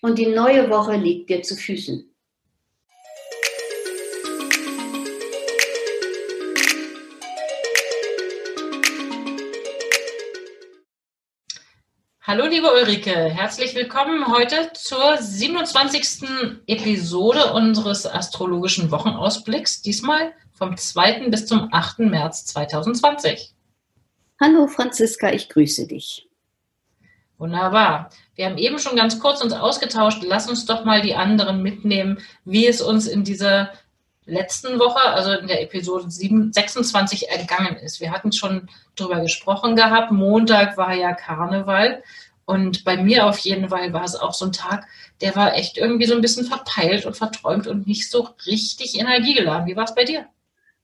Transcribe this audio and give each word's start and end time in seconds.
und 0.00 0.18
die 0.18 0.26
neue 0.26 0.70
Woche 0.70 0.96
liegt 0.96 1.30
dir 1.30 1.42
zu 1.42 1.56
Füßen. 1.56 2.06
Hallo 12.22 12.46
liebe 12.46 12.70
Ulrike, 12.72 13.10
herzlich 13.10 13.74
willkommen 13.74 14.28
heute 14.28 14.70
zur 14.74 15.16
27. 15.16 16.28
Episode 16.68 17.52
unseres 17.54 18.06
astrologischen 18.06 18.92
Wochenausblicks, 18.92 19.82
diesmal 19.82 20.32
vom 20.52 20.76
2. 20.76 21.28
bis 21.28 21.46
zum 21.46 21.68
8. 21.72 22.00
März 22.00 22.46
2020. 22.46 23.52
Hallo 24.40 24.68
Franziska, 24.68 25.32
ich 25.32 25.48
grüße 25.48 25.88
dich. 25.88 26.29
Wunderbar. 27.40 28.10
Wir 28.34 28.44
haben 28.44 28.58
eben 28.58 28.78
schon 28.78 28.96
ganz 28.96 29.18
kurz 29.18 29.40
uns 29.40 29.54
ausgetauscht. 29.54 30.22
Lass 30.22 30.46
uns 30.46 30.66
doch 30.66 30.84
mal 30.84 31.00
die 31.00 31.14
anderen 31.14 31.62
mitnehmen, 31.62 32.18
wie 32.44 32.66
es 32.66 32.82
uns 32.82 33.06
in 33.06 33.24
dieser 33.24 33.72
letzten 34.26 34.78
Woche, 34.78 35.00
also 35.00 35.32
in 35.32 35.46
der 35.46 35.62
Episode 35.62 36.10
7, 36.10 36.52
26 36.52 37.30
ergangen 37.30 37.76
ist. 37.76 37.98
Wir 37.98 38.12
hatten 38.12 38.32
schon 38.32 38.68
darüber 38.94 39.20
gesprochen 39.20 39.74
gehabt. 39.74 40.12
Montag 40.12 40.76
war 40.76 40.94
ja 40.94 41.14
Karneval. 41.14 42.02
Und 42.44 42.84
bei 42.84 42.98
mir 42.98 43.24
auf 43.24 43.38
jeden 43.38 43.70
Fall 43.70 43.94
war 43.94 44.04
es 44.04 44.16
auch 44.16 44.34
so 44.34 44.44
ein 44.44 44.52
Tag, 44.52 44.86
der 45.22 45.34
war 45.34 45.54
echt 45.54 45.78
irgendwie 45.78 46.06
so 46.06 46.14
ein 46.14 46.20
bisschen 46.20 46.44
verpeilt 46.44 47.06
und 47.06 47.16
verträumt 47.16 47.66
und 47.66 47.86
nicht 47.86 48.10
so 48.10 48.28
richtig 48.44 48.98
energiegeladen. 48.98 49.66
Wie 49.66 49.76
war 49.76 49.84
es 49.84 49.94
bei 49.94 50.04
dir? 50.04 50.26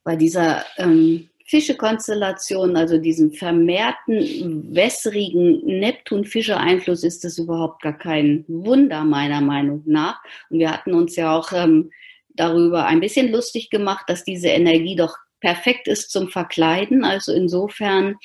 Bei 0.05 0.17
dieser 0.17 0.65
ähm, 0.79 1.29
Fische-Konstellation, 1.47 2.77
also 2.77 2.99
diesen 2.99 3.33
vermehrten 3.33 4.75
wässrigen 4.75 5.65
Neptun-Fische-Einfluss, 5.65 7.05
ist 7.05 7.23
das 7.23 7.39
überhaupt 7.39 7.83
gar 7.83 7.97
kein 7.97 8.45
Wunder, 8.49 9.05
meiner 9.05 9.41
Meinung 9.41 9.83
nach. 9.87 10.21
Und 10.51 10.59
wir 10.59 10.73
hatten 10.73 10.93
uns 10.93 11.15
ja 11.15 11.37
auch 11.37 11.53
ähm, 11.53 11.91
darüber 12.35 12.87
ein 12.87 13.01
bisschen 13.01 13.31
lustig 13.31 13.71
gemacht, 13.71 14.07
dass 14.09 14.25
diese 14.25 14.49
Energie 14.49 14.97
doch 14.97 15.17
perfekt 15.41 15.87
ist 15.87 16.11
zum 16.11 16.29
Verkleiden. 16.29 17.05
Also 17.05 17.33
insofern 17.33 18.17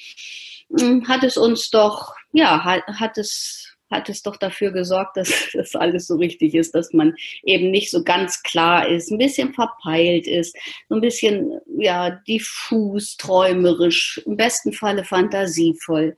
hm, 0.75 1.08
hat 1.08 1.23
es 1.23 1.38
uns 1.38 1.69
doch, 1.69 2.16
ja, 2.33 2.64
hat, 2.64 2.81
hat 2.88 3.19
es 3.19 3.77
hat 3.92 4.09
es 4.09 4.23
doch 4.23 4.38
dafür 4.38 4.72
gesorgt, 4.72 5.17
dass 5.17 5.50
das 5.53 5.75
alles 5.75 6.08
so 6.08 6.16
richtig 6.16 6.56
ist, 6.56 6.73
dass 6.73 6.94
man 6.94 7.14
eben 7.44 7.70
nicht 7.72 7.92
so 7.92 8.03
ganz 8.03 8.42
klar 8.44 8.88
ist, 8.88 9.11
ein 9.11 9.17
bisschen 9.17 9.53
verpeilt 9.53 10.28
ist, 10.28 10.56
so 10.89 10.95
ein 10.95 11.02
bisschen 11.02 11.59
ja 11.78 12.09
diffus, 12.09 13.17
träumerisch, 13.17 14.22
im 14.25 14.38
besten 14.38 14.73
Falle 14.73 15.04
fantasievoll. 15.04 16.16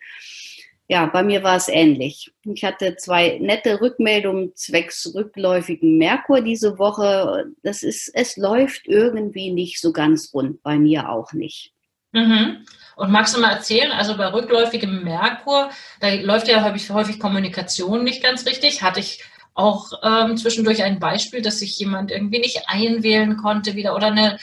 Ja, 0.90 1.06
bei 1.06 1.24
mir 1.24 1.44
war 1.44 1.56
es 1.56 1.70
ähnlich. 1.70 2.32
Ich 2.44 2.64
hatte 2.64 2.98
zwei 2.98 3.40
nette 3.40 3.80
Rückmeldungen 3.82 4.54
zwecks 4.56 5.12
rückläufigen 5.16 5.98
Merkur 5.98 6.42
diese 6.42 6.78
Woche. 6.78 7.46
Das 7.64 7.84
ist, 7.84 8.12
es 8.14 8.38
läuft 8.38 8.88
irgendwie 8.88 9.52
nicht 9.52 9.80
so 9.80 9.94
ganz 9.94 10.34
rund, 10.34 10.62
bei 10.62 10.78
mir 10.78 11.10
auch 11.10 11.32
nicht. 11.34 11.73
Mhm. 12.14 12.66
Und 12.96 13.12
magst 13.12 13.36
du 13.36 13.42
mal 13.42 13.52
erzählen, 13.52 13.92
also 13.92 14.16
bei 14.16 14.32
rückläufigem 14.32 15.04
Merkur, 15.04 15.70
da 16.00 16.14
läuft 16.14 16.48
ja 16.48 16.64
häufig, 16.64 16.90
häufig 16.92 17.20
Kommunikation 17.20 18.04
nicht 18.04 18.24
ganz 18.24 18.46
richtig. 18.46 18.84
Hatte 18.84 19.00
ich 19.00 19.24
auch 19.56 19.92
ähm, 20.04 20.38
zwischendurch 20.38 20.84
ein 20.84 21.00
Beispiel, 21.00 21.42
dass 21.42 21.60
sich 21.60 21.78
jemand 21.78 22.12
irgendwie 22.12 22.40
nicht 22.40 22.62
einwählen 22.68 23.38
konnte 23.38 23.76
wieder 23.76 23.96
oder 23.96 24.08
eine 24.08 24.38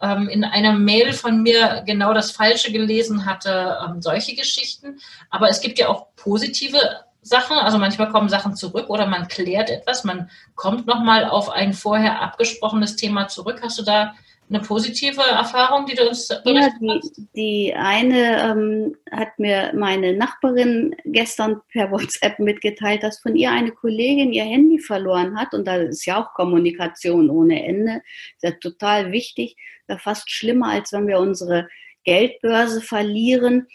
ähm, 0.00 0.28
in 0.28 0.44
einer 0.44 0.72
Mail 0.72 1.12
von 1.12 1.42
mir 1.42 1.82
genau 1.86 2.12
das 2.12 2.30
Falsche 2.30 2.72
gelesen 2.72 3.26
hatte, 3.26 3.78
ähm, 3.84 4.02
solche 4.02 4.34
Geschichten. 4.34 5.00
Aber 5.30 5.48
es 5.48 5.60
gibt 5.60 5.78
ja 5.78 5.88
auch 5.88 6.08
positive 6.16 6.78
Sachen, 7.22 7.56
also 7.56 7.78
manchmal 7.78 8.10
kommen 8.10 8.28
Sachen 8.28 8.54
zurück 8.54 8.88
oder 8.88 9.06
man 9.06 9.26
klärt 9.26 9.70
etwas, 9.70 10.04
man 10.04 10.30
kommt 10.54 10.86
nochmal 10.86 11.24
auf 11.24 11.50
ein 11.50 11.72
vorher 11.72 12.20
abgesprochenes 12.20 12.96
Thema 12.96 13.26
zurück. 13.28 13.60
Hast 13.62 13.78
du 13.78 13.82
da 13.82 14.14
eine 14.48 14.60
positive 14.60 15.22
Erfahrung, 15.22 15.86
die 15.86 15.94
du 15.94 16.08
uns 16.08 16.28
ja, 16.28 16.70
die, 16.80 17.26
die 17.34 17.74
eine 17.74 18.42
ähm, 18.42 18.96
hat 19.10 19.38
mir 19.38 19.72
meine 19.74 20.14
Nachbarin 20.14 20.94
gestern 21.04 21.60
per 21.72 21.90
WhatsApp 21.90 22.38
mitgeteilt, 22.38 23.02
dass 23.02 23.18
von 23.18 23.34
ihr 23.34 23.50
eine 23.50 23.72
Kollegin 23.72 24.32
ihr 24.32 24.44
Handy 24.44 24.78
verloren 24.78 25.38
hat. 25.38 25.52
Und 25.52 25.66
da 25.66 25.76
ist 25.76 26.06
ja 26.06 26.22
auch 26.22 26.34
Kommunikation 26.34 27.28
ohne 27.28 27.64
Ende. 27.64 28.02
Das 28.40 28.52
ist 28.52 28.54
ja 28.64 28.70
total 28.70 29.12
wichtig. 29.12 29.56
Das 29.88 29.98
ist 29.98 30.04
fast 30.04 30.30
schlimmer, 30.30 30.68
als 30.70 30.92
wenn 30.92 31.08
wir 31.08 31.18
unsere 31.18 31.68
Geldbörse 32.04 32.80
verlieren. 32.80 33.66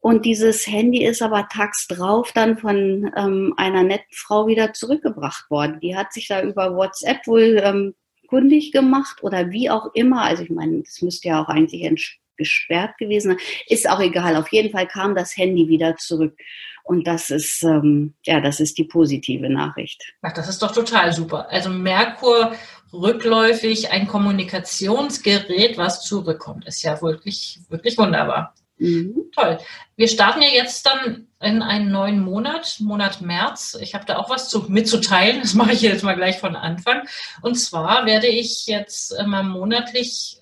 Und 0.00 0.26
dieses 0.26 0.66
Handy 0.66 1.04
ist 1.04 1.22
aber 1.22 1.48
tags 1.50 1.88
drauf 1.88 2.32
dann 2.32 2.58
von 2.58 3.10
ähm, 3.16 3.54
einer 3.56 3.82
netten 3.82 4.12
Frau 4.12 4.46
wieder 4.46 4.72
zurückgebracht 4.72 5.50
worden. 5.50 5.80
Die 5.80 5.96
hat 5.96 6.12
sich 6.12 6.28
da 6.28 6.42
über 6.42 6.76
WhatsApp 6.76 7.26
wohl 7.26 7.60
ähm, 7.64 7.94
kundig 8.28 8.70
gemacht 8.70 9.22
oder 9.22 9.50
wie 9.50 9.70
auch 9.70 9.92
immer. 9.94 10.22
Also 10.22 10.44
ich 10.44 10.50
meine, 10.50 10.82
das 10.82 11.02
müsste 11.02 11.28
ja 11.28 11.42
auch 11.42 11.48
eigentlich 11.48 12.20
gesperrt 12.36 12.96
gewesen 12.98 13.32
sein. 13.32 13.40
Ist 13.66 13.90
auch 13.90 14.00
egal. 14.00 14.36
Auf 14.36 14.52
jeden 14.52 14.70
Fall 14.70 14.86
kam 14.86 15.16
das 15.16 15.36
Handy 15.36 15.68
wieder 15.68 15.96
zurück. 15.96 16.38
Und 16.84 17.06
das 17.06 17.28
ist, 17.28 17.62
ähm, 17.64 18.14
ja, 18.24 18.40
das 18.40 18.60
ist 18.60 18.78
die 18.78 18.84
positive 18.84 19.50
Nachricht. 19.50 20.14
Ach, 20.22 20.32
das 20.32 20.48
ist 20.48 20.62
doch 20.62 20.72
total 20.72 21.12
super. 21.12 21.46
Also 21.50 21.68
Merkur 21.68 22.52
rückläufig, 22.94 23.90
ein 23.90 24.06
Kommunikationsgerät, 24.06 25.76
was 25.76 26.02
zurückkommt, 26.02 26.66
ist 26.66 26.82
ja 26.82 27.02
wirklich, 27.02 27.60
wirklich 27.68 27.98
wunderbar. 27.98 28.54
Mhm. 28.78 29.30
Toll. 29.34 29.58
Wir 29.96 30.08
starten 30.08 30.42
ja 30.42 30.48
jetzt 30.48 30.86
dann 30.86 31.26
in 31.40 31.62
einen 31.62 31.90
neuen 31.90 32.20
Monat, 32.20 32.76
Monat 32.80 33.20
März. 33.20 33.76
Ich 33.80 33.94
habe 33.94 34.04
da 34.04 34.16
auch 34.16 34.30
was 34.30 34.48
zu, 34.48 34.66
mitzuteilen. 34.68 35.40
Das 35.42 35.54
mache 35.54 35.72
ich 35.72 35.82
jetzt 35.82 36.02
mal 36.04 36.16
gleich 36.16 36.38
von 36.38 36.56
Anfang. 36.56 37.02
Und 37.42 37.56
zwar 37.56 38.06
werde 38.06 38.26
ich 38.28 38.66
jetzt 38.66 39.12
immer 39.12 39.42
monatlich 39.42 40.38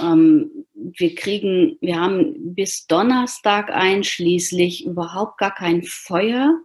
ähm, 0.00 0.66
wir 0.74 1.14
kriegen, 1.14 1.78
wir 1.80 2.00
haben 2.00 2.54
bis 2.54 2.86
Donnerstag 2.86 3.70
einschließlich 3.70 4.86
überhaupt 4.86 5.38
gar 5.38 5.54
kein 5.54 5.82
Feuer. 5.82 6.58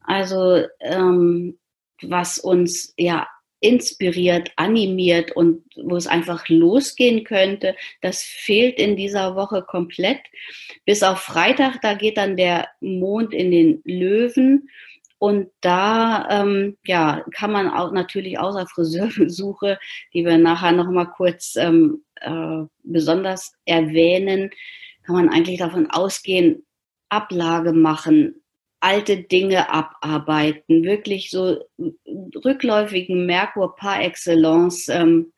Also 0.00 0.64
ähm, 0.80 1.58
was 2.02 2.38
uns 2.38 2.94
ja 2.96 3.26
inspiriert, 3.60 4.50
animiert 4.56 5.32
und 5.32 5.62
wo 5.76 5.96
es 5.96 6.06
einfach 6.06 6.48
losgehen 6.48 7.24
könnte, 7.24 7.76
das 8.00 8.22
fehlt 8.22 8.78
in 8.78 8.96
dieser 8.96 9.36
Woche 9.36 9.62
komplett. 9.62 10.20
Bis 10.86 11.02
auf 11.02 11.18
Freitag, 11.18 11.82
da 11.82 11.94
geht 11.94 12.16
dann 12.16 12.36
der 12.36 12.68
Mond 12.80 13.34
in 13.34 13.50
den 13.50 13.82
Löwen 13.84 14.70
und 15.20 15.50
da 15.60 16.26
ähm, 16.30 16.78
ja, 16.82 17.22
kann 17.36 17.52
man 17.52 17.68
auch 17.68 17.92
natürlich 17.92 18.38
außer 18.38 18.66
Friseurbesuche, 18.66 19.78
die 20.14 20.24
wir 20.24 20.38
nachher 20.38 20.72
noch 20.72 20.90
mal 20.90 21.04
kurz 21.04 21.56
ähm, 21.56 22.04
äh, 22.22 22.62
besonders 22.84 23.52
erwähnen, 23.66 24.50
kann 25.04 25.16
man 25.16 25.28
eigentlich 25.28 25.58
davon 25.58 25.90
ausgehen, 25.90 26.64
Ablage 27.10 27.74
machen, 27.74 28.42
alte 28.80 29.18
Dinge 29.18 29.70
abarbeiten, 29.70 30.84
wirklich 30.84 31.28
so 31.30 31.62
rückläufigen 32.42 33.26
Merkur 33.26 33.76
par 33.76 34.02
excellence 34.02 34.88
ähm, 34.88 35.34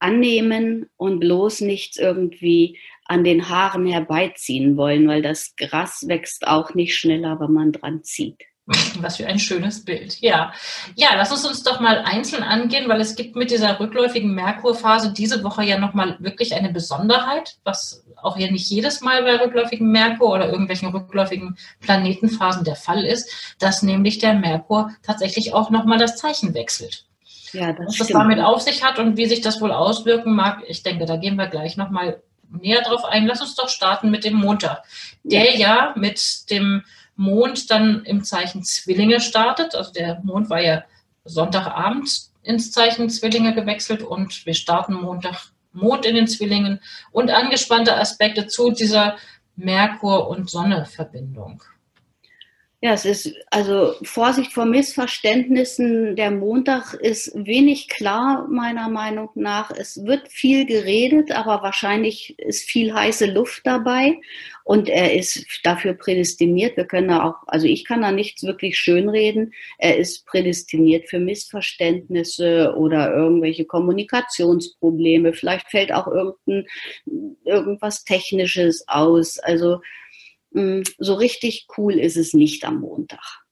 annehmen 0.00 0.90
und 0.98 1.20
bloß 1.20 1.62
nichts 1.62 1.96
irgendwie 1.96 2.78
an 3.06 3.24
den 3.24 3.48
Haaren 3.48 3.86
herbeiziehen 3.86 4.76
wollen, 4.76 5.08
weil 5.08 5.22
das 5.22 5.56
Gras 5.56 6.06
wächst 6.08 6.46
auch 6.46 6.74
nicht 6.74 6.94
schneller, 6.94 7.40
wenn 7.40 7.52
man 7.52 7.72
dran 7.72 8.04
zieht. 8.04 8.51
Was 9.00 9.16
für 9.16 9.26
ein 9.26 9.40
schönes 9.40 9.84
Bild. 9.84 10.20
Ja. 10.20 10.52
Ja, 10.94 11.10
lass 11.16 11.32
uns 11.32 11.44
uns 11.44 11.62
doch 11.64 11.80
mal 11.80 11.98
einzeln 12.04 12.44
angehen, 12.44 12.88
weil 12.88 13.00
es 13.00 13.16
gibt 13.16 13.34
mit 13.34 13.50
dieser 13.50 13.80
rückläufigen 13.80 14.34
Merkurphase 14.34 15.12
diese 15.12 15.42
Woche 15.42 15.64
ja 15.64 15.78
nochmal 15.78 16.16
wirklich 16.20 16.54
eine 16.54 16.70
Besonderheit, 16.70 17.56
was 17.64 18.04
auch 18.22 18.36
hier 18.36 18.52
nicht 18.52 18.70
jedes 18.70 19.00
Mal 19.00 19.22
bei 19.24 19.36
rückläufigen 19.36 19.90
Merkur 19.90 20.30
oder 20.30 20.48
irgendwelchen 20.48 20.88
rückläufigen 20.90 21.56
Planetenphasen 21.80 22.62
der 22.64 22.76
Fall 22.76 23.04
ist, 23.04 23.28
dass 23.58 23.82
nämlich 23.82 24.18
der 24.18 24.34
Merkur 24.34 24.90
tatsächlich 25.02 25.52
auch 25.54 25.70
nochmal 25.70 25.98
das 25.98 26.16
Zeichen 26.16 26.54
wechselt. 26.54 27.06
Ja, 27.52 27.72
das 27.72 27.86
Was 27.88 27.96
das 27.98 28.08
damit 28.08 28.38
auf 28.38 28.62
sich 28.62 28.84
hat 28.84 28.98
und 28.98 29.16
wie 29.16 29.26
sich 29.26 29.40
das 29.40 29.60
wohl 29.60 29.72
auswirken 29.72 30.34
mag, 30.34 30.62
ich 30.68 30.84
denke, 30.84 31.04
da 31.04 31.16
gehen 31.16 31.36
wir 31.36 31.48
gleich 31.48 31.76
nochmal 31.76 32.22
näher 32.48 32.82
drauf 32.82 33.04
ein. 33.04 33.26
Lass 33.26 33.40
uns 33.40 33.54
doch 33.54 33.68
starten 33.68 34.10
mit 34.10 34.24
dem 34.24 34.34
Montag, 34.34 34.84
der 35.22 35.58
ja, 35.58 35.58
ja 35.58 35.94
mit 35.96 36.50
dem 36.50 36.84
Mond 37.16 37.70
dann 37.70 38.04
im 38.04 38.24
Zeichen 38.24 38.62
Zwillinge 38.62 39.20
startet. 39.20 39.74
Also 39.74 39.92
der 39.92 40.20
Mond 40.22 40.50
war 40.50 40.60
ja 40.60 40.84
Sonntagabend 41.24 42.08
ins 42.42 42.72
Zeichen 42.72 43.08
Zwillinge 43.10 43.54
gewechselt 43.54 44.02
und 44.02 44.44
wir 44.46 44.54
starten 44.54 44.94
Montag 44.94 45.52
Mond 45.72 46.04
in 46.04 46.16
den 46.16 46.26
Zwillingen 46.26 46.80
und 47.12 47.30
angespannte 47.30 47.96
Aspekte 47.96 48.46
zu 48.46 48.72
dieser 48.72 49.16
Merkur- 49.56 50.28
und 50.28 50.50
Sonne-Verbindung. 50.50 51.62
Ja, 52.84 52.94
es 52.94 53.04
ist 53.04 53.32
also 53.50 53.94
Vorsicht 54.02 54.52
vor 54.52 54.64
Missverständnissen. 54.64 56.16
Der 56.16 56.32
Montag 56.32 56.94
ist 56.94 57.30
wenig 57.36 57.88
klar, 57.88 58.48
meiner 58.48 58.88
Meinung 58.88 59.30
nach. 59.36 59.70
Es 59.70 60.04
wird 60.04 60.26
viel 60.26 60.66
geredet, 60.66 61.30
aber 61.30 61.62
wahrscheinlich 61.62 62.36
ist 62.40 62.68
viel 62.68 62.92
heiße 62.92 63.26
Luft 63.26 63.60
dabei 63.64 64.20
und 64.64 64.88
er 64.88 65.14
ist 65.14 65.44
dafür 65.64 65.94
prädestiniert. 65.94 66.76
Wir 66.76 66.86
können 66.86 67.08
da 67.08 67.24
auch, 67.24 67.36
also 67.46 67.66
ich 67.66 67.84
kann 67.84 68.02
da 68.02 68.12
nichts 68.12 68.42
wirklich 68.42 68.78
schönreden. 68.78 69.52
Er 69.78 69.96
ist 69.96 70.26
prädestiniert 70.26 71.08
für 71.08 71.18
Missverständnisse 71.18 72.74
oder 72.76 73.14
irgendwelche 73.14 73.64
Kommunikationsprobleme. 73.64 75.32
Vielleicht 75.32 75.68
fällt 75.68 75.92
auch 75.92 76.06
irgendein, 76.06 76.66
irgendwas 77.44 78.04
Technisches 78.04 78.84
aus. 78.88 79.38
Also 79.38 79.80
hm, 80.52 80.84
so 80.98 81.14
richtig 81.14 81.66
cool 81.76 81.94
ist 81.94 82.16
es 82.16 82.34
nicht 82.34 82.64
am 82.64 82.80
Montag. 82.80 83.42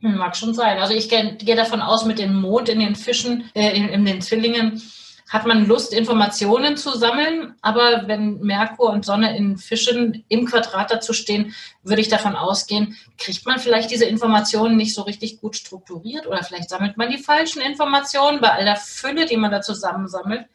Hm, 0.00 0.16
mag 0.16 0.36
schon 0.36 0.54
sein. 0.54 0.78
Also 0.78 0.94
ich 0.94 1.08
gehe, 1.08 1.36
gehe 1.36 1.56
davon 1.56 1.80
aus, 1.80 2.04
mit 2.04 2.18
dem 2.18 2.34
Mond 2.34 2.68
in 2.68 2.80
den 2.80 2.94
Fischen, 2.94 3.50
äh, 3.54 3.76
in, 3.76 3.88
in, 3.88 4.04
den 4.04 4.20
Zwillingen, 4.20 4.80
hat 5.28 5.46
man 5.46 5.66
Lust, 5.66 5.92
Informationen 5.92 6.76
zu 6.76 6.96
sammeln. 6.96 7.54
Aber 7.60 8.06
wenn 8.06 8.38
Merkur 8.40 8.90
und 8.90 9.04
Sonne 9.04 9.36
in 9.36 9.58
Fischen 9.58 10.24
im 10.28 10.46
Quadrat 10.46 10.90
dazu 10.90 11.12
stehen, 11.12 11.54
würde 11.82 12.00
ich 12.00 12.08
davon 12.08 12.36
ausgehen, 12.36 12.96
kriegt 13.18 13.46
man 13.46 13.58
vielleicht 13.58 13.90
diese 13.90 14.06
Informationen 14.06 14.76
nicht 14.76 14.94
so 14.94 15.02
richtig 15.02 15.40
gut 15.40 15.56
strukturiert 15.56 16.26
oder 16.26 16.42
vielleicht 16.42 16.70
sammelt 16.70 16.96
man 16.96 17.10
die 17.10 17.18
falschen 17.18 17.60
Informationen 17.60 18.40
bei 18.40 18.50
all 18.50 18.64
der 18.64 18.76
Fülle, 18.76 19.26
die 19.26 19.36
man 19.36 19.50
da 19.50 19.60
zusammensammelt. 19.60 20.46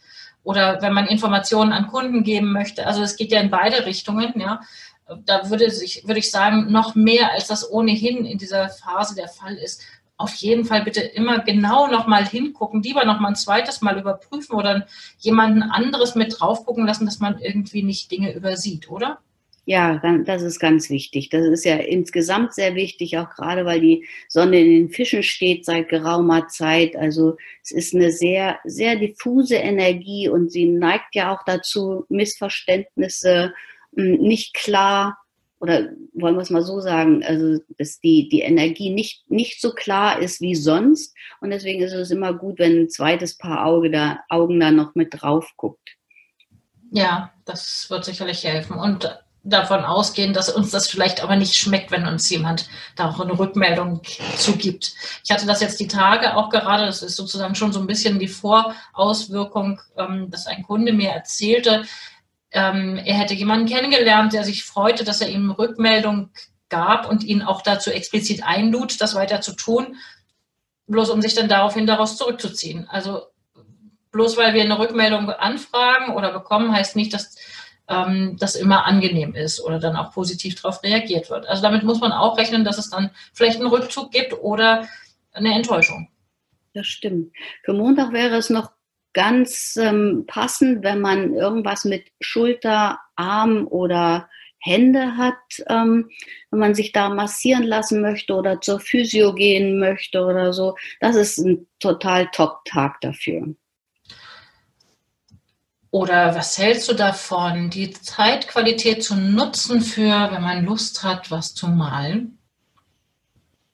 Oder 0.44 0.82
wenn 0.82 0.94
man 0.94 1.08
Informationen 1.08 1.72
an 1.72 1.88
Kunden 1.88 2.24
geben 2.24 2.52
möchte. 2.52 2.86
Also 2.86 3.02
es 3.02 3.16
geht 3.16 3.32
ja 3.32 3.40
in 3.40 3.50
beide 3.50 3.86
Richtungen, 3.86 4.34
ja 4.38 4.60
da 5.26 5.50
würde, 5.50 5.70
sich, 5.70 6.04
würde 6.06 6.20
ich 6.20 6.32
sagen, 6.32 6.72
noch 6.72 6.96
mehr, 6.96 7.32
als 7.32 7.48
das 7.48 7.70
ohnehin 7.70 8.26
in 8.26 8.38
dieser 8.38 8.70
Phase 8.70 9.16
der 9.16 9.28
Fall 9.28 9.56
ist. 9.56 9.82
Auf 10.18 10.36
jeden 10.36 10.64
Fall 10.64 10.84
bitte 10.84 11.02
immer 11.02 11.40
genau 11.40 11.88
nochmal 11.88 12.26
hingucken, 12.26 12.84
lieber 12.84 13.04
nochmal 13.04 13.32
ein 13.32 13.36
zweites 13.36 13.82
Mal 13.82 14.00
überprüfen 14.00 14.56
oder 14.56 14.88
jemanden 15.18 15.64
anderes 15.64 16.16
mit 16.16 16.40
drauf 16.40 16.66
gucken 16.66 16.86
lassen, 16.86 17.06
dass 17.06 17.20
man 17.20 17.40
irgendwie 17.40 17.84
nicht 17.84 18.12
Dinge 18.12 18.34
übersieht, 18.34 18.90
oder? 18.90 19.20
Ja, 19.66 20.02
das 20.26 20.42
ist 20.42 20.60
ganz 20.60 20.90
wichtig. 20.90 21.30
Das 21.30 21.46
ist 21.46 21.64
ja 21.64 21.78
insgesamt 21.78 22.54
sehr 22.54 22.76
wichtig, 22.76 23.18
auch 23.18 23.30
gerade 23.30 23.64
weil 23.66 23.80
die 23.80 24.06
Sonne 24.28 24.60
in 24.60 24.70
den 24.70 24.90
Fischen 24.90 25.24
steht 25.24 25.64
seit 25.64 25.88
geraumer 25.88 26.50
Zeit. 26.50 26.98
Also 26.98 27.38
es 27.64 27.72
ist 27.72 27.96
eine 27.96 28.12
sehr, 28.12 28.60
sehr 28.66 28.98
diffuse 28.98 29.56
Energie 29.56 30.28
und 30.28 30.52
sie 30.52 30.66
neigt 30.66 31.16
ja 31.16 31.34
auch 31.34 31.44
dazu, 31.46 32.06
Missverständnisse 32.10 33.54
nicht 33.94 34.54
klar 34.54 35.23
oder 35.64 35.88
wollen 36.14 36.36
wir 36.36 36.42
es 36.42 36.50
mal 36.50 36.62
so 36.62 36.82
sagen, 36.82 37.24
also 37.24 37.64
dass 37.78 38.02
die, 38.02 38.28
die 38.28 38.42
Energie 38.42 38.90
nicht, 38.90 39.32
nicht 39.32 39.62
so 39.62 39.72
klar 39.72 40.20
ist 40.20 40.42
wie 40.42 40.56
sonst. 40.56 41.16
Und 41.40 41.52
deswegen 41.52 41.82
ist 41.82 41.94
es 41.94 42.12
immer 42.12 42.34
gut, 42.34 42.60
wenn 42.60 42.82
ein 42.82 42.90
zweites 42.90 43.38
Paar 43.38 43.66
Auge 43.66 43.90
da, 43.90 44.20
Augen 44.28 44.60
da 44.60 44.72
noch 44.72 44.94
mit 44.94 45.22
drauf 45.22 45.54
guckt. 45.56 45.96
Ja, 46.92 47.32
das 47.46 47.88
wird 47.90 48.04
sicherlich 48.04 48.44
helfen. 48.44 48.76
Und 48.76 49.18
davon 49.46 49.86
ausgehen, 49.86 50.34
dass 50.34 50.50
uns 50.50 50.72
das 50.72 50.90
vielleicht 50.90 51.24
aber 51.24 51.38
nicht 51.38 51.56
schmeckt, 51.56 51.92
wenn 51.92 52.08
uns 52.08 52.30
jemand 52.30 52.68
da 52.98 53.10
auch 53.10 53.22
eine 53.22 53.38
Rückmeldung 53.38 54.02
zugibt. 54.36 54.94
Ich 55.24 55.32
hatte 55.32 55.46
das 55.46 55.62
jetzt 55.62 55.80
die 55.80 55.88
Tage 55.88 56.36
auch 56.36 56.50
gerade, 56.50 56.86
das 56.86 57.04
ist 57.04 57.16
sozusagen 57.16 57.56
schon 57.56 57.72
so 57.72 57.80
ein 57.80 57.88
bisschen 57.88 58.20
die 58.20 58.28
Vorauswirkung, 58.28 59.80
ähm, 59.98 60.30
dass 60.30 60.48
ein 60.48 60.64
Kunde 60.64 60.92
mir 60.92 61.10
erzählte, 61.10 61.84
ähm, 62.54 62.98
er 63.04 63.16
hätte 63.16 63.34
jemanden 63.34 63.68
kennengelernt, 63.68 64.34
der 64.34 64.44
sich 64.44 64.64
freute, 64.64 65.04
dass 65.04 65.22
er 65.22 65.30
ihm 65.30 65.52
Rückmeldung 65.52 66.30
gab 66.70 67.10
und 67.10 67.24
ihn 67.24 67.42
auch 67.42 67.62
dazu 67.62 67.92
explizit 67.92 68.44
einlud, 68.44 69.02
das 69.02 69.16
weiter 69.16 69.42
zu 69.42 69.54
tun, 69.56 69.98
bloß 70.88 71.10
um 71.10 71.22
sich 71.22 71.34
dann 71.34 71.48
daraufhin 71.48 71.88
daraus 71.88 72.18
zurückzuziehen. 72.18 72.88
Also 72.90 73.28
bloß 74.12 74.38
weil 74.38 74.54
wir 74.54 74.64
eine 74.64 74.80
Rückmeldung 74.80 75.30
anfragen 75.30 76.14
oder 76.14 76.32
bekommen, 76.32 76.72
heißt 76.72 76.96
nicht, 76.96 77.14
dass 77.14 77.36
ähm, 77.88 78.38
das 78.40 78.56
immer 78.56 78.86
angenehm 78.86 79.36
ist 79.36 79.60
oder 79.60 79.80
dann 79.80 79.96
auch 79.96 80.14
positiv 80.14 80.62
darauf 80.62 80.84
reagiert 80.84 81.30
wird. 81.30 81.48
Also 81.48 81.62
damit 81.62 81.84
muss 81.84 82.00
man 82.00 82.12
auch 82.12 82.38
rechnen, 82.38 82.64
dass 82.64 82.78
es 82.78 82.90
dann 82.90 83.12
vielleicht 83.34 83.58
einen 83.58 83.68
Rückzug 83.68 84.12
gibt 84.12 84.34
oder 84.34 84.88
eine 85.34 85.54
Enttäuschung. 85.54 86.10
Das 86.74 86.88
stimmt. 86.88 87.34
Für 87.64 87.74
Montag 87.74 88.14
wäre 88.14 88.36
es 88.36 88.50
noch 88.50 88.72
ganz 89.14 89.78
ähm, 89.80 90.26
passend, 90.28 90.84
wenn 90.84 91.00
man 91.00 91.34
irgendwas 91.34 91.86
mit 91.86 92.12
Schulter, 92.20 93.00
Arm 93.16 93.68
oder 93.68 94.30
Hände 94.60 95.18
hat, 95.18 95.36
ähm, 95.68 96.10
wenn 96.50 96.60
man 96.60 96.76
sich 96.76 96.94
da 96.94 97.10
massieren 97.10 97.64
lassen 97.64 98.02
möchte 98.02 98.34
oder 98.34 98.62
zur 98.62 98.80
Physio 98.80 99.34
gehen 99.34 99.78
möchte 99.78 100.24
oder 100.24 100.54
so. 100.54 100.76
Das 101.00 101.16
ist 101.16 101.38
ein 101.38 101.68
total 101.80 102.28
Top-Tag 102.32 103.02
dafür. 103.02 103.56
Oder 105.92 106.34
was 106.34 106.58
hältst 106.58 106.90
du 106.90 106.96
davon, 106.96 107.70
die 107.70 107.92
Zeitqualität 107.92 109.04
zu 109.04 109.16
nutzen 109.16 109.82
für, 109.82 110.32
wenn 110.32 110.42
man 110.42 110.66
Lust 110.66 111.04
hat, 111.04 111.30
was 111.30 111.54
zu 111.54 111.68
malen? 111.68 112.40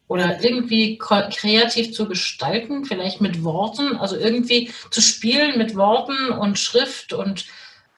Oder 0.09 0.43
irgendwie 0.43 0.97
kreativ 0.97 1.93
zu 1.93 2.07
gestalten, 2.07 2.83
vielleicht 2.83 3.21
mit 3.21 3.43
Worten, 3.43 3.95
also 3.95 4.17
irgendwie 4.17 4.71
zu 4.89 5.01
spielen 5.01 5.57
mit 5.59 5.75
Worten 5.75 6.31
und 6.31 6.57
Schrift 6.57 7.13
und 7.13 7.45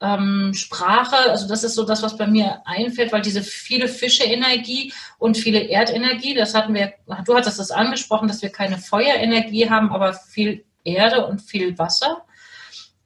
ähm, 0.02 0.52
Sprache. 0.52 1.30
Also 1.30 1.48
das 1.48 1.64
ist 1.64 1.74
so 1.74 1.84
das, 1.84 2.02
was 2.02 2.18
bei 2.18 2.26
mir 2.26 2.60
einfällt, 2.66 3.12
weil 3.12 3.22
diese 3.22 3.42
viele 3.42 3.88
Fische-Energie 3.88 4.92
und 5.18 5.38
viele 5.38 5.60
Erdenergie, 5.60 6.34
das 6.34 6.54
hatten 6.54 6.74
wir, 6.74 6.92
du 7.24 7.34
hattest 7.34 7.58
das 7.58 7.70
angesprochen, 7.70 8.28
dass 8.28 8.42
wir 8.42 8.50
keine 8.50 8.76
Feuerenergie 8.76 9.70
haben, 9.70 9.90
aber 9.90 10.12
viel 10.12 10.66
Erde 10.84 11.26
und 11.26 11.40
viel 11.40 11.78
Wasser. 11.78 12.26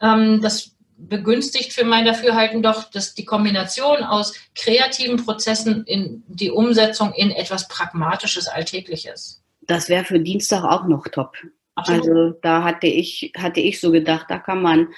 Ähm, 0.00 0.40
das 0.42 0.75
begünstigt 0.96 1.72
für 1.72 1.84
mein 1.84 2.04
Dafürhalten 2.04 2.62
doch, 2.62 2.90
dass 2.90 3.14
die 3.14 3.24
Kombination 3.24 4.02
aus 4.02 4.34
kreativen 4.54 5.24
Prozessen 5.24 5.84
in 5.84 6.22
die 6.26 6.50
Umsetzung 6.50 7.12
in 7.12 7.30
etwas 7.30 7.68
Pragmatisches, 7.68 8.48
Alltägliches. 8.48 9.42
Das 9.62 9.88
wäre 9.88 10.04
für 10.04 10.20
Dienstag 10.20 10.64
auch 10.64 10.86
noch 10.86 11.06
top. 11.08 11.36
Absolut. 11.74 12.08
Also 12.08 12.38
da 12.42 12.62
hatte 12.62 12.86
ich, 12.86 13.32
hatte 13.36 13.60
ich 13.60 13.80
so 13.80 13.90
gedacht, 13.90 14.26
da 14.28 14.38
kann 14.38 14.62
man 14.62 14.88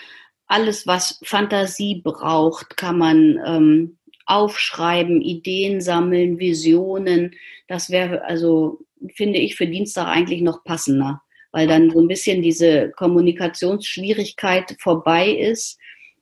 alles, 0.46 0.86
was 0.86 1.18
Fantasie 1.24 2.00
braucht, 2.02 2.76
kann 2.76 2.96
man 2.96 3.40
ähm, 3.44 3.98
aufschreiben, 4.26 5.20
Ideen 5.20 5.80
sammeln, 5.80 6.38
Visionen. 6.38 7.34
Das 7.66 7.90
wäre 7.90 8.24
also, 8.24 8.78
finde 9.14 9.38
ich, 9.38 9.56
für 9.56 9.66
Dienstag 9.66 10.06
eigentlich 10.06 10.42
noch 10.42 10.62
passender, 10.64 11.22
weil 11.50 11.66
dann 11.66 11.90
so 11.90 12.00
ein 12.00 12.08
bisschen 12.08 12.40
diese 12.42 12.90
Kommunikationsschwierigkeit 12.92 14.76
vorbei 14.80 15.30
ist 15.30 15.78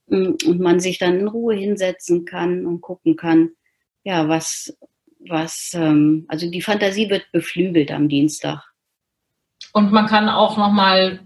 und 0.08 0.60
man 0.60 0.80
sich 0.80 0.98
dann 0.98 1.18
in 1.18 1.28
Ruhe 1.28 1.54
hinsetzen 1.54 2.24
kann 2.24 2.66
und 2.66 2.80
gucken 2.80 3.16
kann, 3.16 3.50
ja, 4.04 4.28
was, 4.28 4.76
was, 5.28 5.72
ähm, 5.74 6.26
also 6.28 6.48
die 6.48 6.62
Fantasie 6.62 7.10
wird 7.10 7.30
beflügelt 7.32 7.90
am 7.90 8.08
Dienstag. 8.08 8.62
Und 9.72 9.92
man 9.92 10.06
kann 10.06 10.28
auch 10.28 10.56
nochmal 10.56 11.20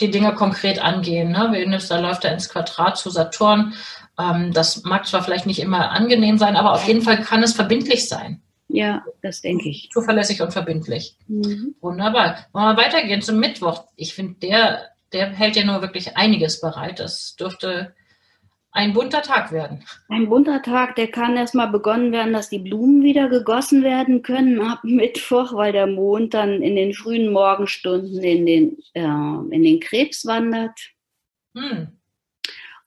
die 0.00 0.10
Dinge 0.10 0.34
konkret 0.34 0.82
angehen. 0.82 1.32
Ne? 1.32 1.48
Venus, 1.52 1.88
da 1.88 1.98
läuft 1.98 2.24
er 2.24 2.32
ins 2.32 2.48
Quadrat 2.48 2.96
zu 2.96 3.10
Saturn. 3.10 3.74
Ähm, 4.18 4.52
das 4.52 4.84
mag 4.84 5.06
zwar 5.06 5.22
vielleicht 5.22 5.46
nicht 5.46 5.60
immer 5.60 5.90
angenehm 5.90 6.38
sein, 6.38 6.56
aber 6.56 6.72
auf 6.72 6.86
jeden 6.86 7.02
Fall 7.02 7.22
kann 7.22 7.42
es 7.42 7.52
verbindlich 7.52 8.08
sein. 8.08 8.42
Ja, 8.68 9.02
das 9.22 9.40
denke 9.40 9.68
ich. 9.68 9.88
Zuverlässig 9.92 10.42
und 10.42 10.52
verbindlich. 10.52 11.16
Mhm. 11.26 11.74
Wunderbar. 11.80 12.46
Wollen 12.52 12.76
wir 12.76 12.76
weitergehen 12.76 13.22
zum 13.22 13.38
Mittwoch? 13.38 13.84
Ich 13.96 14.14
finde, 14.14 14.34
der 14.40 14.88
der 15.12 15.30
hält 15.30 15.56
ja 15.56 15.64
nur 15.64 15.82
wirklich 15.82 16.16
einiges 16.16 16.60
bereit. 16.60 17.00
Das 17.00 17.36
dürfte 17.36 17.94
ein 18.70 18.92
bunter 18.92 19.22
Tag 19.22 19.50
werden. 19.50 19.84
Ein 20.08 20.28
bunter 20.28 20.62
Tag, 20.62 20.94
der 20.96 21.08
kann 21.08 21.36
erstmal 21.36 21.68
begonnen 21.68 22.12
werden, 22.12 22.32
dass 22.32 22.50
die 22.50 22.58
Blumen 22.58 23.02
wieder 23.02 23.28
gegossen 23.28 23.82
werden 23.82 24.22
können 24.22 24.60
ab 24.60 24.80
Mittwoch, 24.84 25.54
weil 25.54 25.72
der 25.72 25.86
Mond 25.86 26.34
dann 26.34 26.62
in 26.62 26.76
den 26.76 26.92
frühen 26.92 27.32
Morgenstunden 27.32 28.22
in 28.22 28.46
den, 28.46 28.78
äh, 28.94 29.02
in 29.02 29.62
den 29.62 29.80
Krebs 29.80 30.26
wandert. 30.26 30.78
Hm. 31.56 31.88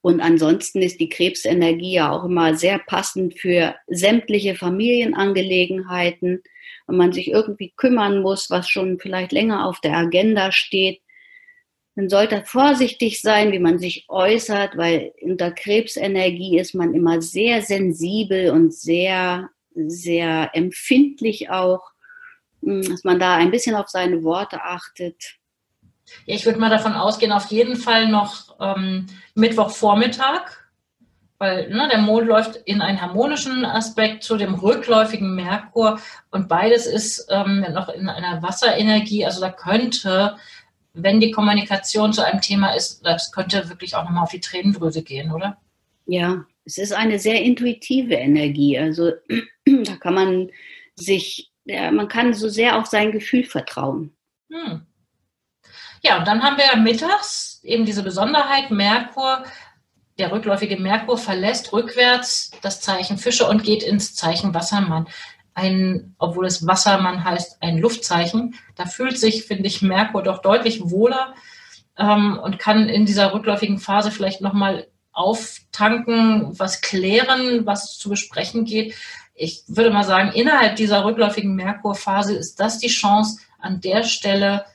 Und 0.01 0.19
ansonsten 0.19 0.81
ist 0.81 0.99
die 0.99 1.09
Krebsenergie 1.09 1.93
ja 1.93 2.11
auch 2.11 2.23
immer 2.23 2.55
sehr 2.55 2.79
passend 2.79 3.39
für 3.39 3.75
sämtliche 3.87 4.55
Familienangelegenheiten. 4.55 6.41
Wenn 6.87 6.97
man 6.97 7.13
sich 7.13 7.27
irgendwie 7.27 7.73
kümmern 7.75 8.21
muss, 8.21 8.49
was 8.49 8.67
schon 8.67 8.99
vielleicht 8.99 9.31
länger 9.31 9.67
auf 9.67 9.79
der 9.79 9.95
Agenda 9.95 10.51
steht, 10.51 11.01
man 12.01 12.09
sollte 12.09 12.41
vorsichtig 12.43 13.21
sein, 13.21 13.51
wie 13.51 13.59
man 13.59 13.77
sich 13.77 14.05
äußert, 14.09 14.75
weil 14.75 15.13
unter 15.21 15.51
Krebsenergie 15.51 16.57
ist 16.57 16.73
man 16.73 16.95
immer 16.95 17.21
sehr 17.21 17.61
sensibel 17.61 18.49
und 18.49 18.73
sehr, 18.73 19.49
sehr 19.75 20.49
empfindlich 20.53 21.51
auch, 21.51 21.91
hm, 22.63 22.81
dass 22.89 23.03
man 23.03 23.19
da 23.19 23.35
ein 23.35 23.51
bisschen 23.51 23.75
auf 23.75 23.87
seine 23.87 24.23
Worte 24.23 24.63
achtet. 24.63 25.35
Ja, 26.25 26.33
ich 26.33 26.43
würde 26.43 26.57
mal 26.57 26.71
davon 26.71 26.93
ausgehen, 26.93 27.31
auf 27.31 27.51
jeden 27.51 27.75
Fall 27.75 28.07
noch 28.07 28.55
ähm, 28.59 29.05
Mittwochvormittag, 29.35 30.57
weil 31.37 31.69
ne, 31.69 31.87
der 31.87 31.99
Mond 31.99 32.25
läuft 32.25 32.55
in 32.65 32.81
einen 32.81 32.99
harmonischen 32.99 33.63
Aspekt 33.63 34.23
zu 34.23 34.37
dem 34.37 34.55
rückläufigen 34.55 35.35
Merkur 35.35 35.99
und 36.31 36.49
beides 36.49 36.87
ist 36.87 37.27
ähm, 37.29 37.63
noch 37.73 37.89
in 37.89 38.09
einer 38.09 38.41
Wasserenergie. 38.41 39.23
Also 39.23 39.39
da 39.39 39.51
könnte 39.51 40.35
wenn 40.93 41.19
die 41.19 41.31
Kommunikation 41.31 42.13
zu 42.13 42.25
einem 42.25 42.41
Thema 42.41 42.73
ist, 42.73 43.05
das 43.05 43.31
könnte 43.31 43.69
wirklich 43.69 43.95
auch 43.95 44.03
nochmal 44.03 44.23
auf 44.23 44.31
die 44.31 44.39
Tränendrüse 44.39 45.03
gehen, 45.03 45.31
oder? 45.31 45.57
Ja, 46.05 46.45
es 46.65 46.77
ist 46.77 46.93
eine 46.93 47.19
sehr 47.19 47.41
intuitive 47.41 48.15
Energie. 48.15 48.77
Also 48.77 49.11
da 49.65 49.95
kann 49.97 50.13
man 50.13 50.51
sich, 50.95 51.51
ja, 51.65 51.91
man 51.91 52.07
kann 52.07 52.33
so 52.33 52.49
sehr 52.49 52.77
auf 52.77 52.87
sein 52.87 53.11
Gefühl 53.11 53.45
vertrauen. 53.45 54.15
Hm. 54.51 54.85
Ja, 56.03 56.17
und 56.17 56.27
dann 56.27 56.43
haben 56.43 56.57
wir 56.57 56.81
mittags 56.81 57.61
eben 57.63 57.85
diese 57.85 58.03
Besonderheit, 58.03 58.71
Merkur, 58.71 59.43
der 60.17 60.31
rückläufige 60.31 60.77
Merkur 60.77 61.17
verlässt 61.17 61.71
rückwärts 61.73 62.51
das 62.61 62.81
Zeichen 62.81 63.17
Fische 63.17 63.47
und 63.47 63.63
geht 63.63 63.83
ins 63.83 64.15
Zeichen 64.15 64.53
Wassermann 64.53 65.07
ein, 65.61 66.15
obwohl 66.17 66.45
es 66.45 66.65
Wassermann 66.65 67.23
heißt, 67.23 67.61
ein 67.61 67.77
Luftzeichen. 67.77 68.55
Da 68.75 68.85
fühlt 68.85 69.19
sich, 69.19 69.45
finde 69.45 69.67
ich, 69.67 69.81
Merkur 69.81 70.23
doch 70.23 70.41
deutlich 70.41 70.89
wohler 70.89 71.35
ähm, 71.97 72.39
und 72.41 72.57
kann 72.57 72.89
in 72.89 73.05
dieser 73.05 73.33
rückläufigen 73.33 73.77
Phase 73.77 74.11
vielleicht 74.11 74.41
nochmal 74.41 74.87
auftanken, 75.13 76.57
was 76.57 76.81
klären, 76.81 77.65
was 77.65 77.97
zu 77.97 78.09
besprechen 78.09 78.65
geht. 78.65 78.95
Ich 79.35 79.63
würde 79.67 79.91
mal 79.91 80.03
sagen, 80.03 80.31
innerhalb 80.31 80.75
dieser 80.77 81.05
rückläufigen 81.05 81.55
Merkurphase 81.55 82.35
ist 82.35 82.59
das 82.59 82.79
die 82.79 82.87
Chance, 82.87 83.41
an 83.59 83.81
der 83.81 84.03
Stelle 84.03 84.65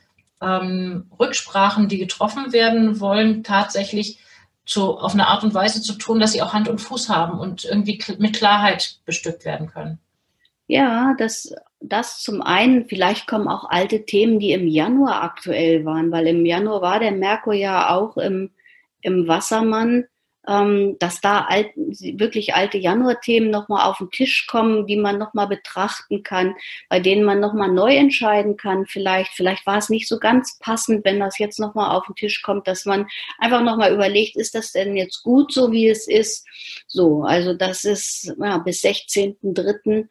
ähm, 0.40 1.10
Rücksprachen, 1.18 1.88
die 1.88 1.98
getroffen 1.98 2.52
werden 2.52 3.00
wollen, 3.00 3.42
tatsächlich 3.42 4.20
zu, 4.64 4.98
auf 4.98 5.14
eine 5.14 5.28
Art 5.28 5.42
und 5.42 5.54
Weise 5.54 5.82
zu 5.82 5.94
tun, 5.94 6.20
dass 6.20 6.32
sie 6.32 6.42
auch 6.42 6.52
Hand 6.52 6.68
und 6.68 6.80
Fuß 6.80 7.08
haben 7.08 7.38
und 7.38 7.64
irgendwie 7.64 8.02
mit 8.18 8.36
Klarheit 8.36 8.98
bestückt 9.04 9.44
werden 9.44 9.68
können. 9.68 9.98
Ja, 10.68 11.14
das, 11.18 11.54
das 11.80 12.20
zum 12.22 12.42
einen, 12.42 12.88
vielleicht 12.88 13.28
kommen 13.28 13.46
auch 13.48 13.68
alte 13.70 14.04
Themen, 14.04 14.40
die 14.40 14.52
im 14.52 14.66
Januar 14.66 15.22
aktuell 15.22 15.84
waren, 15.84 16.10
weil 16.10 16.26
im 16.26 16.44
Januar 16.44 16.82
war 16.82 16.98
der 16.98 17.12
Merkur 17.12 17.54
ja 17.54 17.94
auch 17.94 18.16
im, 18.16 18.50
im 19.00 19.28
Wassermann, 19.28 20.06
ähm, 20.48 20.96
dass 20.98 21.20
da 21.20 21.42
alt, 21.42 21.68
wirklich 21.76 22.54
alte 22.54 22.78
Januar-Themen 22.78 23.50
nochmal 23.50 23.88
auf 23.88 23.98
den 23.98 24.10
Tisch 24.10 24.46
kommen, 24.46 24.86
die 24.86 24.96
man 24.96 25.18
nochmal 25.18 25.48
betrachten 25.48 26.22
kann, 26.22 26.54
bei 26.88 27.00
denen 27.00 27.24
man 27.24 27.40
nochmal 27.40 27.70
neu 27.70 27.94
entscheiden 27.96 28.56
kann. 28.56 28.86
Vielleicht, 28.86 29.32
vielleicht 29.32 29.66
war 29.66 29.78
es 29.78 29.88
nicht 29.88 30.08
so 30.08 30.18
ganz 30.18 30.58
passend, 30.58 31.04
wenn 31.04 31.20
das 31.20 31.38
jetzt 31.38 31.58
nochmal 31.60 31.96
auf 31.96 32.06
den 32.06 32.14
Tisch 32.16 32.42
kommt, 32.42 32.66
dass 32.68 32.84
man 32.86 33.06
einfach 33.38 33.62
nochmal 33.62 33.92
überlegt, 33.92 34.36
ist 34.36 34.54
das 34.54 34.72
denn 34.72 34.96
jetzt 34.96 35.22
gut 35.22 35.52
so, 35.52 35.70
wie 35.72 35.88
es 35.88 36.08
ist? 36.08 36.46
So, 36.86 37.22
also 37.22 37.54
das 37.54 37.84
ist 37.84 38.34
ja, 38.38 38.58
bis 38.58 38.82
16.03 38.82 40.06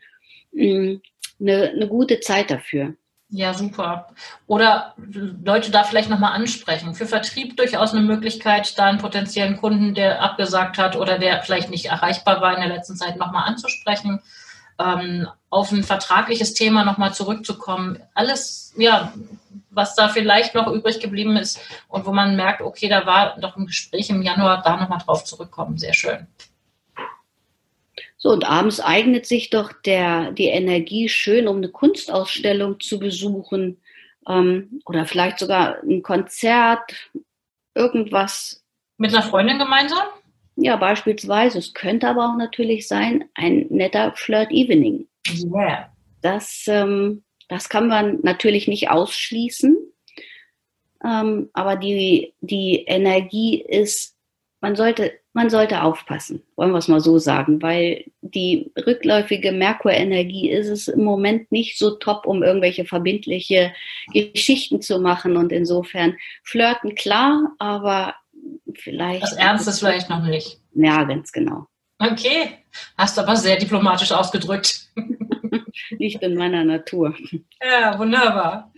eine, 0.57 1.01
eine 1.39 1.87
gute 1.87 2.19
Zeit 2.19 2.51
dafür. 2.51 2.95
Ja, 3.29 3.53
super. 3.53 4.07
Oder 4.45 4.93
Leute 4.97 5.71
da 5.71 5.83
vielleicht 5.83 6.09
nochmal 6.09 6.33
ansprechen. 6.33 6.93
Für 6.93 7.07
Vertrieb 7.07 7.57
durchaus 7.57 7.91
eine 7.91 8.01
Möglichkeit, 8.01 8.77
da 8.77 8.85
einen 8.85 8.99
potenziellen 8.99 9.57
Kunden, 9.57 9.95
der 9.95 10.21
abgesagt 10.21 10.77
hat 10.77 10.95
oder 10.95 11.17
der 11.17 11.41
vielleicht 11.41 11.69
nicht 11.69 11.87
erreichbar 11.87 12.39
war 12.41 12.53
in 12.53 12.61
der 12.61 12.75
letzten 12.75 12.95
Zeit, 12.95 13.17
nochmal 13.17 13.47
anzusprechen. 13.47 14.21
Ähm, 14.77 15.27
auf 15.49 15.71
ein 15.71 15.83
vertragliches 15.83 16.53
Thema 16.53 16.85
nochmal 16.85 17.13
zurückzukommen. 17.13 17.99
Alles, 18.13 18.73
ja, 18.77 19.11
was 19.69 19.95
da 19.95 20.09
vielleicht 20.09 20.53
noch 20.53 20.67
übrig 20.67 20.99
geblieben 20.99 21.35
ist 21.35 21.59
und 21.87 22.05
wo 22.05 22.11
man 22.11 22.35
merkt, 22.35 22.61
okay, 22.61 22.89
da 22.89 23.05
war 23.05 23.39
doch 23.39 23.57
ein 23.57 23.65
Gespräch 23.65 24.09
im 24.09 24.21
Januar, 24.21 24.61
da 24.63 24.77
nochmal 24.77 24.99
drauf 24.99 25.23
zurückkommen. 25.23 25.77
Sehr 25.77 25.93
schön. 25.93 26.27
So, 28.25 28.31
und 28.31 28.43
abends 28.43 28.79
eignet 28.79 29.27
sich 29.27 29.51
doch 29.51 29.71
der, 29.71 30.31
die 30.31 30.47
Energie 30.47 31.09
schön, 31.09 31.47
um 31.47 31.57
eine 31.57 31.69
Kunstausstellung 31.69 32.79
zu 32.79 32.97
besuchen 32.97 33.79
ähm, 34.27 34.81
oder 34.87 35.05
vielleicht 35.05 35.37
sogar 35.37 35.77
ein 35.83 36.01
Konzert, 36.01 37.11
irgendwas. 37.75 38.63
Mit 38.97 39.13
einer 39.13 39.21
Freundin 39.21 39.59
gemeinsam? 39.59 40.07
Ja, 40.55 40.75
beispielsweise. 40.75 41.59
Es 41.59 41.75
könnte 41.75 42.07
aber 42.07 42.31
auch 42.31 42.35
natürlich 42.35 42.87
sein, 42.87 43.25
ein 43.35 43.67
netter 43.69 44.13
Flirt-Evening. 44.15 45.07
Yeah. 45.43 45.93
Das, 46.23 46.63
ähm, 46.65 47.23
das 47.47 47.69
kann 47.69 47.87
man 47.87 48.21
natürlich 48.23 48.67
nicht 48.67 48.89
ausschließen. 48.89 49.77
Ähm, 51.05 51.51
aber 51.53 51.75
die, 51.75 52.33
die 52.41 52.85
Energie 52.87 53.61
ist, 53.61 54.14
man 54.65 54.75
sollte 54.75 55.11
man 55.33 55.51
sollte 55.51 55.83
aufpassen, 55.83 56.41
wollen 56.55 56.71
wir 56.71 56.79
es 56.79 56.87
mal 56.87 57.01
so 57.01 57.19
sagen, 57.19 57.61
weil 57.61 58.05
die 58.21 58.71
rückläufige 58.87 59.51
Merkurenergie 59.51 60.49
ist 60.49 60.69
es 60.69 60.87
im 60.87 61.03
Moment 61.03 61.51
nicht 61.51 61.77
so 61.77 61.91
top, 61.91 62.25
um 62.25 62.41
irgendwelche 62.41 62.85
verbindliche 62.85 63.71
Geschichten 64.11 64.81
zu 64.81 64.97
machen. 64.97 65.37
Und 65.37 65.51
insofern 65.51 66.15
flirten 66.43 66.95
klar, 66.95 67.53
aber 67.59 68.15
vielleicht. 68.73 69.21
Das 69.21 69.33
Ernst 69.33 69.67
ist 69.67 69.79
vielleicht 69.79 70.09
noch 70.09 70.23
nicht. 70.23 70.57
Ja, 70.73 71.03
ganz 71.03 71.31
genau. 71.31 71.67
Okay, 71.99 72.57
hast 72.97 73.17
du 73.17 73.21
aber 73.21 73.35
sehr 73.35 73.57
diplomatisch 73.57 74.13
ausgedrückt. 74.13 74.87
nicht 75.99 76.23
in 76.23 76.35
meiner 76.35 76.63
Natur. 76.63 77.13
Ja, 77.61 77.99
wunderbar. 77.99 78.71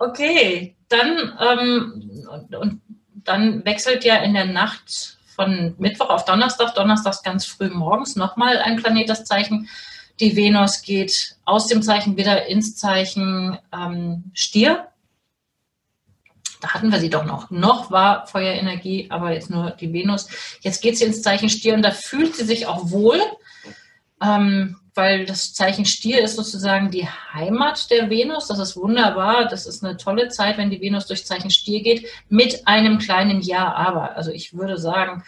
Okay, 0.00 0.76
dann 0.88 1.38
ähm, 1.40 2.26
und, 2.30 2.54
und 2.56 2.80
dann 3.24 3.64
wechselt 3.64 4.04
ja 4.04 4.16
in 4.16 4.34
der 4.34 4.46
Nacht 4.46 5.19
von 5.40 5.74
Mittwoch 5.78 6.10
auf 6.10 6.26
Donnerstag, 6.26 6.74
Donnerstag 6.74 7.22
ganz 7.24 7.46
früh 7.46 7.70
morgens 7.70 8.14
nochmal 8.14 8.58
ein 8.58 8.76
Planet 8.76 9.08
das 9.08 9.24
Zeichen. 9.24 9.70
Die 10.20 10.36
Venus 10.36 10.82
geht 10.82 11.36
aus 11.46 11.66
dem 11.66 11.80
Zeichen 11.82 12.18
wieder 12.18 12.46
ins 12.46 12.76
Zeichen 12.76 13.58
ähm, 13.72 14.24
Stier. 14.34 14.88
Da 16.60 16.74
hatten 16.74 16.92
wir 16.92 17.00
sie 17.00 17.08
doch 17.08 17.24
noch. 17.24 17.50
Noch 17.50 17.90
war 17.90 18.26
Feuerenergie, 18.26 19.06
aber 19.08 19.32
jetzt 19.32 19.48
nur 19.48 19.70
die 19.70 19.90
Venus. 19.94 20.28
Jetzt 20.60 20.82
geht 20.82 20.98
sie 20.98 21.06
ins 21.06 21.22
Zeichen 21.22 21.48
Stier 21.48 21.72
und 21.72 21.80
da 21.80 21.90
fühlt 21.90 22.36
sie 22.36 22.44
sich 22.44 22.66
auch 22.66 22.90
wohl. 22.90 23.18
Ähm, 24.22 24.76
weil 24.94 25.24
das 25.24 25.52
Zeichen 25.54 25.84
Stier 25.84 26.22
ist 26.22 26.36
sozusagen 26.36 26.90
die 26.90 27.06
Heimat 27.32 27.90
der 27.90 28.10
Venus. 28.10 28.48
Das 28.48 28.58
ist 28.58 28.76
wunderbar. 28.76 29.46
Das 29.46 29.66
ist 29.66 29.84
eine 29.84 29.96
tolle 29.96 30.28
Zeit, 30.28 30.58
wenn 30.58 30.70
die 30.70 30.80
Venus 30.80 31.06
durch 31.06 31.26
Zeichen 31.26 31.50
Stier 31.50 31.82
geht, 31.82 32.06
mit 32.28 32.66
einem 32.66 32.98
kleinen 32.98 33.40
Ja, 33.40 33.72
aber. 33.72 34.16
Also 34.16 34.30
ich 34.30 34.54
würde 34.54 34.78
sagen, 34.78 35.22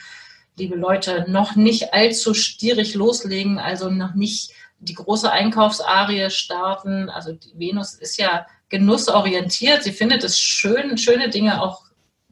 liebe 0.56 0.76
Leute, 0.76 1.24
noch 1.28 1.56
nicht 1.56 1.94
allzu 1.94 2.34
stierig 2.34 2.94
loslegen, 2.94 3.58
also 3.58 3.88
noch 3.88 4.14
nicht 4.14 4.52
die 4.80 4.94
große 4.94 5.30
Einkaufsarie 5.30 6.30
starten. 6.30 7.08
Also 7.08 7.32
die 7.32 7.52
Venus 7.56 7.94
ist 7.94 8.18
ja 8.18 8.46
genussorientiert. 8.68 9.84
Sie 9.84 9.92
findet 9.92 10.24
es 10.24 10.38
schön, 10.38 10.98
schöne 10.98 11.30
Dinge 11.30 11.62
auch 11.62 11.84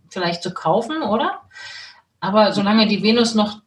vielleicht 0.08 0.42
zu 0.42 0.52
kaufen, 0.52 1.02
oder? 1.02 1.42
Aber 2.18 2.52
solange 2.52 2.88
die 2.88 3.02
Venus 3.02 3.34
noch 3.34 3.60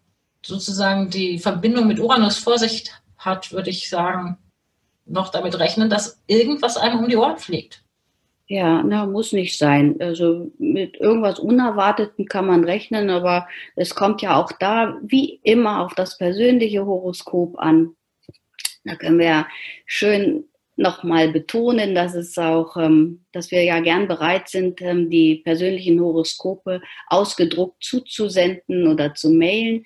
sozusagen 0.46 1.10
die 1.10 1.40
Verbindung 1.40 1.88
mit 1.88 2.00
Uranus 2.00 2.38
vor 2.38 2.58
sich 2.58 2.92
hat, 3.26 3.52
würde 3.52 3.70
ich 3.70 3.90
sagen, 3.90 4.38
noch 5.06 5.30
damit 5.30 5.60
rechnen, 5.60 5.90
dass 5.90 6.22
irgendwas 6.28 6.78
einem 6.78 7.00
um 7.00 7.10
die 7.10 7.18
Ohren 7.18 7.38
fliegt. 7.38 7.84
Ja, 8.48 8.84
na, 8.84 9.06
muss 9.06 9.32
nicht 9.32 9.58
sein. 9.58 9.96
Also 10.00 10.52
mit 10.60 10.98
irgendwas 10.98 11.40
Unerwartetem 11.40 12.26
kann 12.26 12.46
man 12.46 12.64
rechnen, 12.64 13.10
aber 13.10 13.48
es 13.76 13.96
kommt 13.96 14.22
ja 14.22 14.36
auch 14.36 14.52
da 14.52 14.98
wie 15.02 15.40
immer 15.44 15.82
auf 15.82 15.96
das 15.96 16.18
persönliche 16.18 16.86
Horoskop 16.86 17.58
an. 17.58 17.96
Da 18.84 18.96
können 18.96 19.20
wir 19.20 19.48
schön 19.86 20.46
nochmal 20.76 21.32
betonen, 21.32 21.96
dass 21.96 22.16
es 22.16 22.38
auch, 22.38 22.78
ähm, 22.78 23.26
dass 23.32 23.52
wir 23.52 23.64
ja 23.64 23.80
gern 23.80 24.08
bereit 24.08 24.50
sind, 24.50 24.82
ähm, 24.82 25.10
die 25.10 25.36
persönlichen 25.36 26.00
Horoskope 26.00 26.82
ausgedruckt 27.08 27.84
zuzusenden 27.84 28.88
oder 28.88 29.14
zu 29.14 29.30
mailen. 29.30 29.84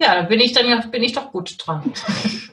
Ja, 0.00 0.14
da 0.14 0.22
bin 0.22 0.40
ich 0.40 0.52
dann 0.52 0.90
bin 0.90 1.02
ich 1.02 1.12
doch 1.12 1.32
gut 1.32 1.56
dran. 1.58 1.92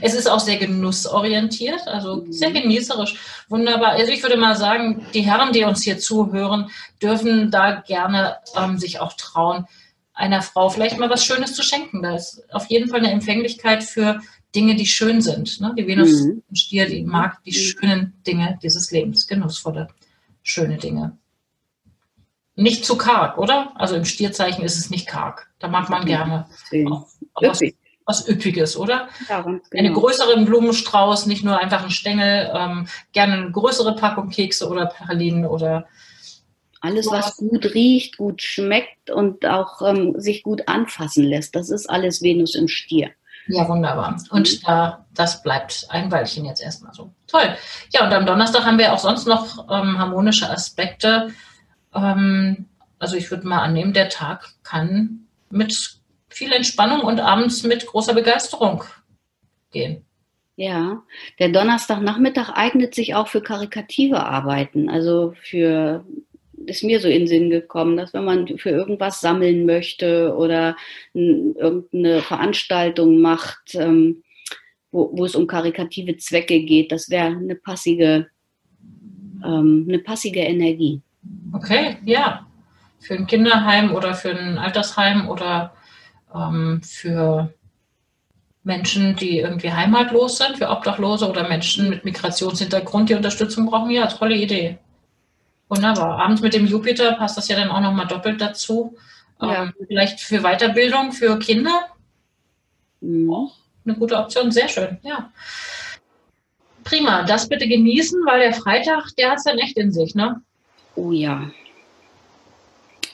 Es 0.00 0.14
ist 0.14 0.28
auch 0.28 0.40
sehr 0.40 0.56
genussorientiert, 0.56 1.86
also 1.86 2.16
mhm. 2.16 2.32
sehr 2.32 2.50
genießerisch. 2.50 3.16
Wunderbar. 3.48 3.92
Also 3.92 4.12
ich 4.12 4.22
würde 4.22 4.36
mal 4.36 4.56
sagen, 4.56 5.06
die 5.14 5.22
Herren, 5.22 5.52
die 5.52 5.64
uns 5.64 5.82
hier 5.82 5.98
zuhören, 5.98 6.70
dürfen 7.02 7.50
da 7.50 7.82
gerne 7.86 8.36
ähm, 8.56 8.78
sich 8.78 9.00
auch 9.00 9.12
trauen, 9.14 9.66
einer 10.14 10.42
Frau 10.42 10.70
vielleicht 10.70 10.98
mal 10.98 11.10
was 11.10 11.24
Schönes 11.24 11.54
zu 11.54 11.62
schenken. 11.62 12.02
Da 12.02 12.16
ist 12.16 12.42
auf 12.52 12.66
jeden 12.66 12.88
Fall 12.88 13.00
eine 13.00 13.10
Empfänglichkeit 13.10 13.84
für 13.84 14.20
Dinge, 14.54 14.74
die 14.74 14.86
schön 14.86 15.20
sind. 15.20 15.60
Ne? 15.60 15.74
Die 15.78 15.86
Venus 15.86 16.22
mhm. 16.22 16.42
im 16.48 16.56
Stier, 16.56 16.88
die 16.88 17.02
mag 17.02 17.42
die 17.44 17.50
mhm. 17.50 17.54
schönen 17.54 18.22
Dinge 18.26 18.58
dieses 18.62 18.90
Lebens, 18.90 19.26
genussvolle, 19.26 19.88
schöne 20.42 20.78
Dinge. 20.78 21.18
Nicht 22.54 22.86
zu 22.86 22.96
karg, 22.96 23.36
oder? 23.36 23.72
Also 23.74 23.96
im 23.96 24.06
Stierzeichen 24.06 24.64
ist 24.64 24.78
es 24.78 24.88
nicht 24.88 25.06
karg. 25.06 25.50
Da 25.58 25.68
mag 25.68 25.90
man 25.90 26.06
gerne 26.06 26.46
auch, 26.86 27.06
auch 27.34 27.42
was, 27.42 27.60
was 28.06 28.26
Üppiges, 28.28 28.76
oder? 28.76 29.08
Ja, 29.28 29.42
ganz 29.42 29.68
genau. 29.68 29.84
Einen 29.84 29.94
größeren 29.94 30.44
Blumenstrauß, 30.44 31.26
nicht 31.26 31.44
nur 31.44 31.58
einfach 31.58 31.82
ein 31.82 31.90
Stängel, 31.90 32.50
ähm, 32.54 32.88
gerne 33.12 33.34
eine 33.34 33.50
größere 33.50 33.96
Packung 33.96 34.30
Kekse 34.30 34.68
oder 34.68 34.86
Pralinen 34.86 35.44
oder 35.44 35.86
alles, 36.80 37.10
was 37.10 37.36
gut 37.36 37.74
riecht, 37.74 38.16
gut 38.16 38.42
schmeckt 38.42 39.10
und 39.10 39.44
auch 39.44 39.82
ähm, 39.82 40.14
sich 40.18 40.44
gut 40.44 40.68
anfassen 40.68 41.24
lässt. 41.24 41.56
Das 41.56 41.68
ist 41.68 41.90
alles 41.90 42.22
Venus 42.22 42.54
im 42.54 42.68
Stier. 42.68 43.10
Ja, 43.48 43.68
wunderbar. 43.68 44.16
Und 44.30 44.60
äh, 44.66 44.90
das 45.14 45.42
bleibt 45.42 45.86
ein 45.88 46.10
Weilchen 46.10 46.44
jetzt 46.44 46.62
erstmal 46.62 46.92
so. 46.94 47.10
Toll. 47.26 47.56
Ja, 47.92 48.04
und 48.06 48.12
am 48.12 48.26
Donnerstag 48.26 48.64
haben 48.64 48.78
wir 48.78 48.92
auch 48.92 48.98
sonst 48.98 49.26
noch 49.26 49.68
ähm, 49.70 49.98
harmonische 49.98 50.50
Aspekte. 50.50 51.28
Ähm, 51.94 52.66
also 52.98 53.16
ich 53.16 53.30
würde 53.30 53.46
mal 53.46 53.62
annehmen, 53.62 53.92
der 53.92 54.08
Tag 54.08 54.48
kann 54.62 55.26
mit 55.50 55.95
viel 56.36 56.52
Entspannung 56.52 57.00
und 57.00 57.18
abends 57.18 57.62
mit 57.62 57.86
großer 57.86 58.12
Begeisterung 58.12 58.84
gehen. 59.72 60.04
Ja, 60.56 61.02
der 61.38 61.48
Donnerstagnachmittag 61.48 62.50
eignet 62.50 62.94
sich 62.94 63.14
auch 63.14 63.28
für 63.28 63.40
karikative 63.40 64.22
Arbeiten, 64.22 64.90
also 64.90 65.34
für 65.40 66.04
ist 66.66 66.82
mir 66.82 67.00
so 67.00 67.08
in 67.08 67.20
den 67.20 67.28
Sinn 67.28 67.50
gekommen, 67.50 67.96
dass 67.96 68.12
wenn 68.12 68.24
man 68.24 68.58
für 68.58 68.70
irgendwas 68.70 69.20
sammeln 69.20 69.66
möchte 69.66 70.34
oder 70.36 70.76
irgendeine 71.14 72.22
Veranstaltung 72.22 73.20
macht, 73.20 73.74
ähm, 73.74 74.22
wo, 74.90 75.10
wo, 75.12 75.24
es 75.24 75.36
um 75.36 75.46
karikative 75.46 76.16
Zwecke 76.16 76.60
geht, 76.60 76.90
das 76.90 77.08
wäre 77.08 77.26
eine 77.26 77.54
passige, 77.54 78.28
ähm, 79.44 79.86
eine 79.88 80.00
passige 80.00 80.40
Energie. 80.40 81.00
Okay, 81.52 81.98
ja. 82.04 82.46
Für 82.98 83.14
ein 83.14 83.26
Kinderheim 83.26 83.94
oder 83.94 84.14
für 84.14 84.30
ein 84.30 84.58
Altersheim 84.58 85.28
oder 85.28 85.75
ähm, 86.34 86.80
für 86.82 87.52
Menschen, 88.66 89.14
die 89.16 89.38
irgendwie 89.38 89.72
heimatlos 89.72 90.38
sind, 90.38 90.58
für 90.58 90.68
Obdachlose 90.68 91.28
oder 91.28 91.48
Menschen 91.48 91.88
mit 91.88 92.04
Migrationshintergrund, 92.04 93.08
die 93.08 93.14
Unterstützung 93.14 93.66
brauchen. 93.66 93.90
Ja, 93.90 94.06
tolle 94.06 94.34
Idee. 94.34 94.78
Wunderbar. 95.68 96.18
Abends 96.18 96.42
mit 96.42 96.54
dem 96.54 96.66
Jupiter 96.66 97.12
passt 97.12 97.36
das 97.36 97.48
ja 97.48 97.56
dann 97.56 97.70
auch 97.70 97.80
nochmal 97.80 98.06
doppelt 98.06 98.40
dazu. 98.40 98.96
Ja. 99.40 99.64
Ähm, 99.64 99.72
vielleicht 99.86 100.20
für 100.20 100.40
Weiterbildung 100.40 101.12
für 101.12 101.38
Kinder. 101.38 101.86
Mhm. 103.00 103.32
Auch 103.32 103.56
eine 103.84 103.94
gute 103.94 104.16
Option. 104.16 104.50
Sehr 104.50 104.68
schön, 104.68 104.98
ja. 105.02 105.30
Prima. 106.84 107.24
Das 107.24 107.48
bitte 107.48 107.68
genießen, 107.68 108.20
weil 108.26 108.40
der 108.40 108.52
Freitag, 108.52 109.14
der 109.16 109.30
hat 109.30 109.38
es 109.38 109.44
dann 109.44 109.58
echt 109.58 109.76
in 109.76 109.92
sich, 109.92 110.14
ne? 110.14 110.40
Oh 110.94 111.12
ja. 111.12 111.50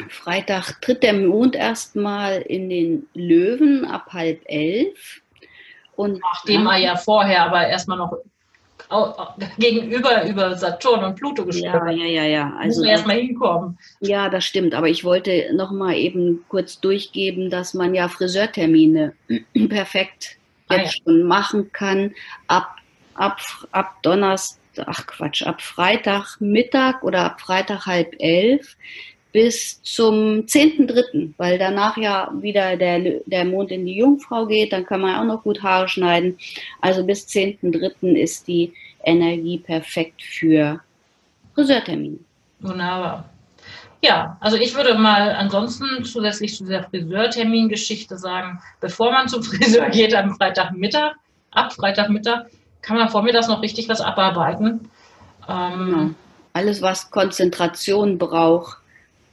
Freitag 0.09 0.81
tritt 0.81 1.03
der 1.03 1.15
Mond 1.15 1.55
erstmal 1.57 2.41
in 2.43 2.69
den 2.69 3.09
Löwen 3.15 3.85
ab 3.85 4.13
halb 4.13 4.41
elf. 4.47 5.21
Und 5.97 6.21
Nachdem 6.21 6.67
er 6.67 6.79
ja 6.79 6.97
vorher 6.97 7.45
aber 7.45 7.67
erstmal 7.67 7.99
noch 7.99 8.17
gegenüber 9.59 10.25
über 10.27 10.57
Saturn 10.57 11.05
und 11.05 11.15
Pluto 11.17 11.45
gesprochen 11.45 11.81
hat. 11.81 11.97
Ja, 11.97 12.05
ja, 12.05 12.23
ja, 12.23 12.25
ja. 12.25 12.57
Also, 12.59 12.81
Muss 12.81 12.91
erstmal 12.91 13.17
hinkommen. 13.17 13.79
Ja, 14.01 14.29
das 14.29 14.45
stimmt. 14.45 14.75
Aber 14.75 14.89
ich 14.89 15.05
wollte 15.05 15.51
noch 15.55 15.71
mal 15.71 15.95
eben 15.95 16.45
kurz 16.49 16.81
durchgeben, 16.81 17.51
dass 17.51 17.75
man 17.75 17.95
ja 17.95 18.09
Friseurtermine 18.09 19.15
perfekt 19.69 20.37
ah, 20.69 20.77
jetzt 20.77 20.99
ja. 20.99 21.03
schon 21.05 21.23
machen 21.23 21.73
kann. 21.73 22.13
Ab, 22.49 22.77
ab, 23.15 23.41
ab 23.71 23.97
Donnerstag, 24.03 24.59
ach 24.87 25.07
Quatsch, 25.07 25.43
ab 25.43 25.63
Freitag 25.63 26.41
Mittag 26.41 27.03
oder 27.03 27.25
ab 27.25 27.41
Freitag 27.41 27.87
halb 27.87 28.15
elf 28.19 28.77
bis 29.33 29.83
zum 29.83 30.45
10.3., 30.47 31.33
weil 31.39 31.59
danach 31.59 31.97
ja 31.97 32.31
wieder 32.35 32.77
der, 32.77 33.21
der 33.25 33.45
Mond 33.45 33.71
in 33.71 33.87
die 33.87 33.97
Jungfrau 33.97 34.47
geht, 34.47 34.73
dann 34.73 34.85
kann 34.85 35.01
man 35.01 35.17
auch 35.17 35.25
noch 35.25 35.43
gut 35.43 35.63
Haare 35.63 35.89
schneiden. 35.89 36.39
Also 36.81 37.05
bis 37.05 37.27
10.3. 37.27 38.13
ist 38.17 38.47
die 38.47 38.73
Energie 39.05 39.59
perfekt 39.59 40.23
für 40.23 40.81
Friseurtermine. 41.55 42.19
Wunderbar. 42.61 43.29
Ja, 44.05 44.37
also 44.41 44.57
ich 44.57 44.75
würde 44.75 44.95
mal 44.95 45.31
ansonsten 45.31 46.05
zusätzlich 46.05 46.57
zu 46.57 46.65
dieser 46.65 46.83
Friseurtermingeschichte 46.85 48.19
sagen, 48.19 48.61
bevor 48.81 49.13
man 49.13 49.29
zum 49.29 49.43
Friseur 49.43 49.89
geht 49.91 50.15
am 50.15 50.35
Freitagmittag, 50.37 51.15
ab 51.53 51.73
Freitagmittag, 51.73 52.47
kann 52.83 52.97
man 52.97 53.09
vormittags 53.09 53.49
noch 53.49 53.63
richtig 53.63 53.89
was 53.89 54.01
abarbeiten. 54.01 54.91
Ähm, 55.49 55.87
genau. 55.87 56.11
Alles, 56.53 56.83
was 56.83 57.11
Konzentration 57.11 58.19
braucht, 58.19 58.82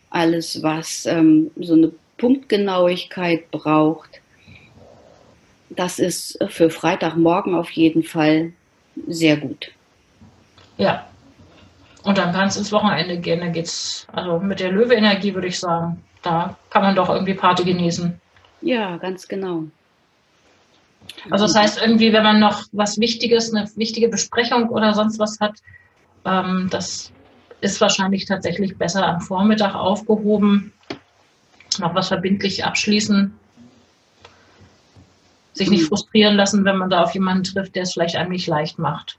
alles, 0.09 0.63
was 0.63 1.05
ähm, 1.05 1.51
so 1.59 1.73
eine 1.73 1.91
Punktgenauigkeit 2.17 3.49
braucht. 3.51 4.21
Das 5.69 5.99
ist 5.99 6.37
für 6.49 6.69
Freitagmorgen 6.69 7.55
auf 7.55 7.69
jeden 7.71 8.03
Fall 8.03 8.53
sehr 9.07 9.37
gut. 9.37 9.71
Ja. 10.77 11.05
Und 12.03 12.17
dann 12.17 12.33
kann 12.33 12.47
es 12.47 12.57
ins 12.57 12.71
Wochenende 12.71 13.17
gehen. 13.17 13.41
Da 13.41 13.47
geht's, 13.47 14.07
also 14.11 14.39
mit 14.39 14.59
der 14.59 14.71
Löwe-Energie 14.71 15.33
würde 15.33 15.47
ich 15.47 15.59
sagen, 15.59 16.01
da 16.21 16.57
kann 16.69 16.81
man 16.81 16.95
doch 16.95 17.09
irgendwie 17.09 17.33
Party 17.33 17.63
genießen. 17.63 18.19
Ja, 18.61 18.97
ganz 18.97 19.27
genau. 19.27 19.63
Also 21.29 21.45
das 21.45 21.55
heißt 21.55 21.81
irgendwie, 21.81 22.13
wenn 22.13 22.23
man 22.23 22.39
noch 22.39 22.63
was 22.71 22.99
Wichtiges, 22.99 23.53
eine 23.53 23.69
wichtige 23.75 24.09
Besprechung 24.09 24.69
oder 24.69 24.93
sonst 24.93 25.19
was 25.19 25.39
hat, 25.39 25.55
ähm, 26.25 26.67
das 26.69 27.11
ist 27.61 27.81
wahrscheinlich 27.81 28.25
tatsächlich 28.25 28.77
besser 28.77 29.05
am 29.05 29.21
Vormittag 29.21 29.75
aufgehoben. 29.75 30.73
Noch 31.79 31.95
was 31.95 32.07
verbindlich 32.07 32.65
abschließen. 32.65 33.33
Sich 35.53 35.69
nicht 35.69 35.85
frustrieren 35.85 36.35
lassen, 36.35 36.63
wenn 36.65 36.77
man 36.77 36.89
da 36.89 37.03
auf 37.03 37.13
jemanden 37.13 37.43
trifft, 37.43 37.75
der 37.75 37.83
es 37.83 37.93
vielleicht 37.93 38.15
einem 38.15 38.31
nicht 38.31 38.47
leicht 38.47 38.79
macht. 38.79 39.17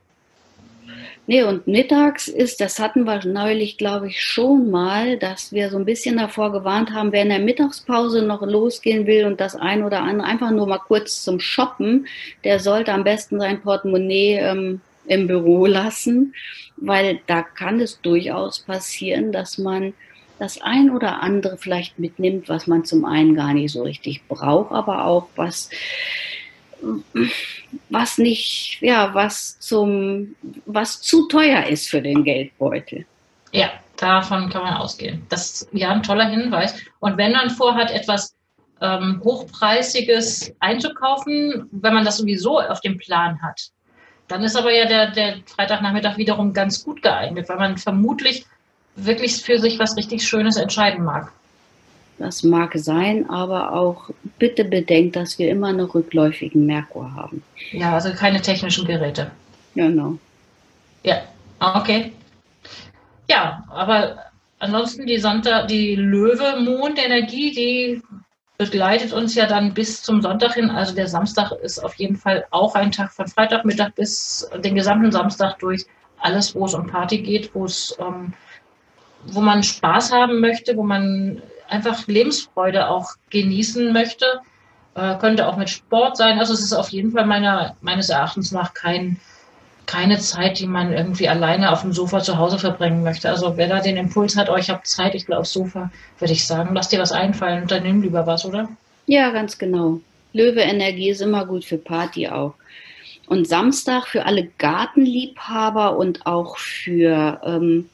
Nee, 1.26 1.44
und 1.44 1.68
mittags 1.68 2.26
ist, 2.26 2.60
das 2.60 2.80
hatten 2.80 3.04
wir 3.04 3.24
neulich, 3.24 3.78
glaube 3.78 4.08
ich, 4.08 4.20
schon 4.20 4.70
mal, 4.70 5.16
dass 5.16 5.52
wir 5.52 5.70
so 5.70 5.76
ein 5.76 5.84
bisschen 5.84 6.16
davor 6.16 6.50
gewarnt 6.50 6.92
haben, 6.92 7.12
wer 7.12 7.22
in 7.22 7.28
der 7.28 7.38
Mittagspause 7.38 8.22
noch 8.22 8.42
losgehen 8.42 9.06
will 9.06 9.26
und 9.26 9.40
das 9.40 9.54
ein 9.54 9.84
oder 9.84 10.02
andere 10.02 10.26
einfach 10.26 10.50
nur 10.50 10.66
mal 10.66 10.78
kurz 10.78 11.22
zum 11.22 11.38
Shoppen, 11.38 12.08
der 12.42 12.58
sollte 12.58 12.92
am 12.92 13.04
besten 13.04 13.38
sein 13.38 13.60
Portemonnaie 13.60 14.38
ähm, 14.38 14.80
im 15.10 15.26
Büro 15.26 15.66
lassen, 15.66 16.34
weil 16.76 17.20
da 17.26 17.42
kann 17.42 17.80
es 17.80 18.00
durchaus 18.00 18.60
passieren, 18.60 19.32
dass 19.32 19.58
man 19.58 19.92
das 20.38 20.62
ein 20.62 20.90
oder 20.90 21.20
andere 21.22 21.58
vielleicht 21.58 21.98
mitnimmt, 21.98 22.48
was 22.48 22.66
man 22.66 22.84
zum 22.84 23.04
einen 23.04 23.34
gar 23.34 23.52
nicht 23.52 23.72
so 23.72 23.82
richtig 23.82 24.26
braucht, 24.28 24.72
aber 24.72 25.04
auch 25.04 25.28
was 25.36 25.68
was 27.90 28.16
nicht, 28.16 28.78
ja, 28.80 29.12
was 29.12 29.58
zum, 29.58 30.34
was 30.64 31.02
zu 31.02 31.28
teuer 31.28 31.64
ist 31.66 31.90
für 31.90 32.00
den 32.00 32.24
Geldbeutel. 32.24 33.04
Ja, 33.52 33.68
davon 33.98 34.48
kann 34.48 34.62
man 34.62 34.74
ausgehen. 34.74 35.26
Das 35.28 35.62
ist 35.62 35.68
ja 35.72 35.90
ein 35.90 36.02
toller 36.02 36.30
Hinweis. 36.30 36.74
Und 37.00 37.18
wenn 37.18 37.32
man 37.32 37.50
vorhat, 37.50 37.90
etwas 37.90 38.34
ähm, 38.80 39.20
Hochpreisiges 39.22 40.54
einzukaufen, 40.60 41.68
wenn 41.70 41.92
man 41.92 42.06
das 42.06 42.16
sowieso 42.16 42.60
auf 42.60 42.80
dem 42.80 42.96
Plan 42.96 43.42
hat, 43.42 43.60
dann 44.30 44.44
ist 44.44 44.56
aber 44.56 44.72
ja 44.72 44.86
der, 44.86 45.10
der 45.10 45.36
Freitagnachmittag 45.44 46.16
wiederum 46.16 46.52
ganz 46.52 46.84
gut 46.84 47.02
geeignet, 47.02 47.48
weil 47.48 47.56
man 47.56 47.78
vermutlich 47.78 48.46
wirklich 48.94 49.42
für 49.42 49.58
sich 49.58 49.78
was 49.78 49.96
richtig 49.96 50.26
Schönes 50.26 50.56
entscheiden 50.56 51.04
mag. 51.04 51.32
Das 52.18 52.44
mag 52.44 52.72
sein, 52.74 53.28
aber 53.28 53.72
auch 53.72 54.10
bitte 54.38 54.64
bedenkt, 54.64 55.16
dass 55.16 55.38
wir 55.38 55.50
immer 55.50 55.72
noch 55.72 55.94
rückläufigen 55.94 56.64
Merkur 56.66 57.14
haben. 57.14 57.42
Ja, 57.72 57.94
also 57.94 58.12
keine 58.12 58.40
technischen 58.40 58.86
Geräte. 58.86 59.30
Genau. 59.74 60.18
Ja, 61.02 61.22
okay. 61.58 62.12
Ja, 63.28 63.64
aber 63.70 64.16
ansonsten 64.58 65.06
die 65.06 65.18
Sonntag, 65.18 65.68
die 65.68 65.96
Löwe-Mondenergie, 65.96 67.52
die 67.52 68.02
begleitet 68.60 69.14
uns 69.14 69.34
ja 69.34 69.46
dann 69.46 69.72
bis 69.72 70.02
zum 70.02 70.20
Sonntag 70.20 70.52
hin. 70.52 70.68
Also 70.68 70.94
der 70.94 71.08
Samstag 71.08 71.50
ist 71.50 71.78
auf 71.82 71.94
jeden 71.94 72.16
Fall 72.16 72.44
auch 72.50 72.74
ein 72.74 72.92
Tag 72.92 73.10
von 73.10 73.26
Freitagmittag 73.26 73.94
bis 73.94 74.50
den 74.62 74.74
gesamten 74.74 75.10
Samstag 75.10 75.58
durch. 75.60 75.86
Alles, 76.18 76.54
wo 76.54 76.66
es 76.66 76.74
um 76.74 76.86
Party 76.86 77.22
geht, 77.22 77.54
wo 77.54 77.64
es, 77.64 77.96
ähm, 77.98 78.34
wo 79.24 79.40
man 79.40 79.62
Spaß 79.62 80.12
haben 80.12 80.40
möchte, 80.40 80.76
wo 80.76 80.82
man 80.82 81.40
einfach 81.68 82.06
Lebensfreude 82.06 82.90
auch 82.90 83.12
genießen 83.30 83.94
möchte. 83.94 84.26
Äh, 84.94 85.16
könnte 85.16 85.48
auch 85.48 85.56
mit 85.56 85.70
Sport 85.70 86.18
sein. 86.18 86.38
Also 86.38 86.52
es 86.52 86.60
ist 86.60 86.74
auf 86.74 86.90
jeden 86.90 87.12
Fall 87.12 87.24
meiner, 87.24 87.76
meines 87.80 88.10
Erachtens 88.10 88.52
nach 88.52 88.74
kein, 88.74 89.18
keine 89.86 90.18
Zeit, 90.18 90.58
die 90.58 90.66
man 90.66 90.92
irgendwie 90.92 91.28
alleine 91.28 91.72
auf 91.72 91.82
dem 91.82 91.92
Sofa 91.92 92.20
zu 92.20 92.38
Hause 92.38 92.58
verbringen 92.58 93.02
möchte. 93.02 93.28
Also 93.28 93.56
wer 93.56 93.68
da 93.68 93.80
den 93.80 93.96
Impuls 93.96 94.36
hat, 94.36 94.48
oh, 94.48 94.56
ich 94.56 94.70
habe 94.70 94.82
Zeit, 94.84 95.14
ich 95.14 95.26
will 95.28 95.34
aufs 95.34 95.52
Sofa, 95.52 95.90
würde 96.18 96.32
ich 96.32 96.46
sagen, 96.46 96.74
lass 96.74 96.88
dir 96.88 97.00
was 97.00 97.12
einfallen 97.12 97.62
und 97.62 97.70
dann 97.70 97.82
nimm 97.82 98.02
lieber 98.02 98.26
was, 98.26 98.44
oder? 98.44 98.68
Ja, 99.06 99.30
ganz 99.30 99.58
genau. 99.58 100.00
Löwe-Energie 100.32 101.10
ist 101.10 101.20
immer 101.20 101.44
gut 101.44 101.64
für 101.64 101.78
Party 101.78 102.28
auch. 102.28 102.54
Und 103.26 103.48
Samstag 103.48 104.06
für 104.06 104.26
alle 104.26 104.48
Gartenliebhaber 104.58 105.96
und 105.96 106.26
auch 106.26 106.56
für 106.58 107.40
ähm, 107.44 107.88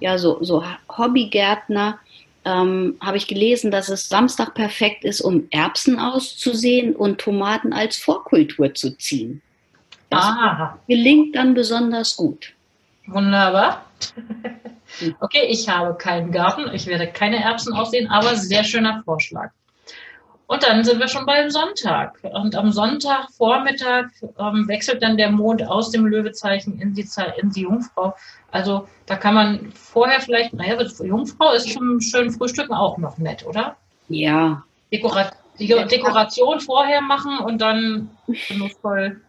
ja, 0.00 0.18
so, 0.18 0.42
so 0.42 0.62
Hobbygärtner 0.88 1.98
ähm, 2.44 2.96
habe 3.00 3.16
ich 3.16 3.26
gelesen, 3.26 3.70
dass 3.70 3.88
es 3.88 4.08
Samstag 4.08 4.54
perfekt 4.54 5.04
ist, 5.04 5.20
um 5.20 5.46
Erbsen 5.50 5.98
auszusehen 5.98 6.94
und 6.94 7.20
Tomaten 7.20 7.72
als 7.72 7.96
Vorkultur 7.96 8.74
zu 8.74 8.96
ziehen. 8.98 9.40
Das 10.14 10.24
Aha. 10.24 10.78
gelingt 10.86 11.36
dann 11.36 11.54
besonders 11.54 12.16
gut. 12.16 12.52
Wunderbar. 13.06 13.84
Okay, 15.18 15.46
ich 15.48 15.68
habe 15.68 15.94
keinen 15.94 16.30
Garten, 16.30 16.72
ich 16.72 16.86
werde 16.86 17.08
keine 17.08 17.42
Erbsen 17.42 17.72
aussehen, 17.72 18.08
aber 18.08 18.36
sehr 18.36 18.62
schöner 18.62 19.02
Vorschlag. 19.04 19.50
Und 20.46 20.62
dann 20.62 20.84
sind 20.84 21.00
wir 21.00 21.08
schon 21.08 21.24
beim 21.24 21.50
Sonntag. 21.50 22.18
Und 22.22 22.54
am 22.54 22.70
Sonntagvormittag 22.70 24.10
ähm, 24.38 24.68
wechselt 24.68 25.02
dann 25.02 25.16
der 25.16 25.30
Mond 25.30 25.66
aus 25.66 25.90
dem 25.90 26.06
Löwezeichen 26.06 26.78
in 26.80 26.94
die, 26.94 27.08
in 27.40 27.50
die 27.50 27.62
Jungfrau. 27.62 28.14
Also 28.50 28.86
da 29.06 29.16
kann 29.16 29.34
man 29.34 29.72
vorher 29.72 30.20
vielleicht, 30.20 30.52
naja, 30.52 30.80
Jungfrau 31.02 31.52
ist 31.52 31.72
zum 31.72 32.00
schönen 32.00 32.30
Frühstücken 32.30 32.74
auch 32.74 32.98
noch 32.98 33.16
nett, 33.18 33.44
oder? 33.46 33.76
Ja. 34.08 34.62
Dekora 34.92 35.30
die 35.58 35.68
Dekoration 35.68 36.60
vorher 36.60 37.00
machen 37.00 37.38
und 37.38 37.60
dann 37.60 38.10
genussvoll 38.48 39.20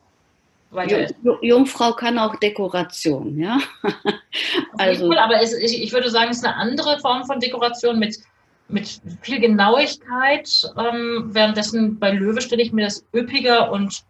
weiter. 0.75 1.07
Jungfrau 1.41 1.93
kann 1.93 2.17
auch 2.17 2.35
Dekoration, 2.37 3.37
ja. 3.37 3.59
also, 4.77 5.11
aber 5.11 5.41
es, 5.41 5.53
ich, 5.53 5.83
ich 5.83 5.93
würde 5.93 6.09
sagen, 6.09 6.31
es 6.31 6.37
ist 6.37 6.45
eine 6.45 6.55
andere 6.55 6.99
Form 6.99 7.25
von 7.25 7.39
Dekoration 7.39 7.99
mit 7.99 8.19
mit 8.67 8.99
viel 9.21 9.39
Genauigkeit. 9.39 10.49
Ähm, 10.77 11.29
währenddessen 11.31 11.99
bei 11.99 12.11
Löwe 12.11 12.41
stelle 12.41 12.63
ich 12.63 12.71
mir 12.71 12.85
das 12.85 13.05
üppiger 13.13 13.71
und 13.71 14.03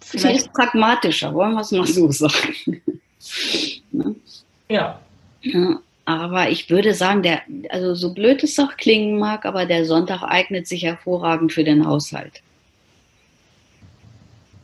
vielleicht 0.00 0.38
ist 0.38 0.52
pragmatischer, 0.52 1.34
wollen 1.34 1.54
wir 1.54 1.60
es 1.60 1.72
mal 1.72 1.86
so 1.86 2.10
sagen. 2.10 2.54
ne? 3.92 4.14
ja. 4.68 5.00
ja. 5.42 5.80
Aber 6.08 6.48
ich 6.50 6.70
würde 6.70 6.94
sagen, 6.94 7.22
der, 7.24 7.42
also 7.70 7.94
so 7.94 8.14
blöd 8.14 8.44
es 8.44 8.58
auch 8.60 8.76
klingen 8.76 9.18
mag, 9.18 9.44
aber 9.44 9.66
der 9.66 9.84
Sonntag 9.84 10.22
eignet 10.22 10.68
sich 10.68 10.84
hervorragend 10.84 11.52
für 11.52 11.64
den 11.64 11.84
Haushalt. 11.84 12.42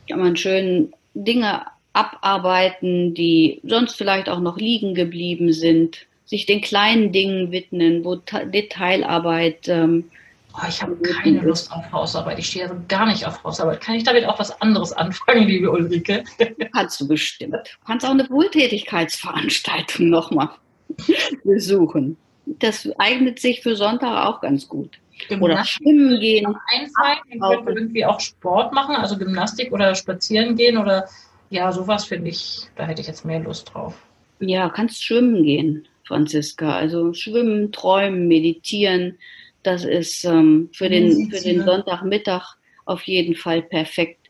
Kann 0.07 0.19
man 0.19 0.37
schön 0.37 0.93
Dinge 1.13 1.65
abarbeiten, 1.93 3.13
die 3.13 3.61
sonst 3.63 3.95
vielleicht 3.95 4.29
auch 4.29 4.39
noch 4.39 4.57
liegen 4.57 4.95
geblieben 4.95 5.53
sind 5.53 6.07
sich 6.25 6.45
den 6.45 6.61
kleinen 6.61 7.11
Dingen 7.11 7.51
widmen, 7.51 8.03
wo 8.03 8.15
Detailarbeit. 8.15 9.67
Ähm, 9.67 10.09
oh, 10.53 10.65
ich 10.67 10.81
habe 10.81 10.95
keine 10.95 11.41
Lust 11.41 11.71
auf 11.71 11.91
Hausarbeit. 11.91 12.39
Ich 12.39 12.47
stehe 12.47 12.65
also 12.65 12.75
gar 12.87 13.05
nicht 13.05 13.25
auf 13.25 13.43
Hausarbeit. 13.43 13.81
Kann 13.81 13.95
ich 13.95 14.03
damit 14.03 14.25
auch 14.25 14.39
was 14.39 14.59
anderes 14.61 14.93
anfangen, 14.93 15.47
liebe 15.47 15.69
Ulrike? 15.69 16.23
Kannst 16.73 16.99
du 17.01 17.07
bestimmt. 17.07 17.53
Du 17.53 17.85
kannst 17.85 18.05
auch 18.05 18.11
eine 18.11 18.29
Wohltätigkeitsveranstaltung 18.29 20.09
nochmal 20.09 20.49
besuchen. 21.43 22.17
Das 22.45 22.89
eignet 22.97 23.39
sich 23.39 23.61
für 23.61 23.75
Sonntag 23.75 24.25
auch 24.25 24.41
ganz 24.41 24.67
gut. 24.67 24.97
Oder 25.39 25.63
schwimmen 25.65 26.19
gehen. 26.19 26.45
Einfallen, 26.45 27.39
man 27.39 27.65
könnte 27.65 27.81
irgendwie 27.81 28.05
auch 28.05 28.19
Sport 28.19 28.73
machen, 28.73 28.95
also 28.95 29.17
Gymnastik 29.17 29.71
oder 29.71 29.95
spazieren 29.95 30.55
gehen 30.55 30.77
oder 30.77 31.07
ja, 31.49 31.71
sowas 31.71 32.05
finde 32.05 32.29
ich, 32.29 32.67
da 32.75 32.85
hätte 32.85 33.01
ich 33.01 33.07
jetzt 33.07 33.25
mehr 33.25 33.39
Lust 33.39 33.73
drauf. 33.73 33.95
Ja, 34.39 34.69
kannst 34.69 35.03
schwimmen 35.03 35.43
gehen. 35.43 35.87
Franziska. 36.05 36.75
Also 36.75 37.13
schwimmen, 37.13 37.71
träumen, 37.71 38.27
meditieren, 38.27 39.17
das 39.63 39.85
ist 39.85 40.25
ähm, 40.25 40.69
für, 40.73 40.89
den, 40.89 41.31
für 41.31 41.41
den 41.41 41.63
Sonntagmittag 41.63 42.57
auf 42.85 43.03
jeden 43.03 43.35
Fall 43.35 43.61
perfekt. 43.61 44.29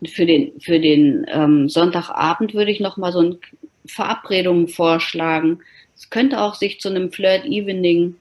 Und 0.00 0.10
für 0.10 0.26
den, 0.26 0.60
für 0.60 0.78
den 0.78 1.26
ähm, 1.32 1.68
Sonntagabend 1.68 2.52
würde 2.52 2.70
ich 2.70 2.80
nochmal 2.80 3.12
so 3.12 3.20
eine 3.20 3.38
Verabredung 3.86 4.68
vorschlagen. 4.68 5.60
Es 5.96 6.10
könnte 6.10 6.40
auch 6.40 6.54
sich 6.54 6.80
zu 6.80 6.90
einem 6.90 7.10
Flirt-Evening 7.10 8.16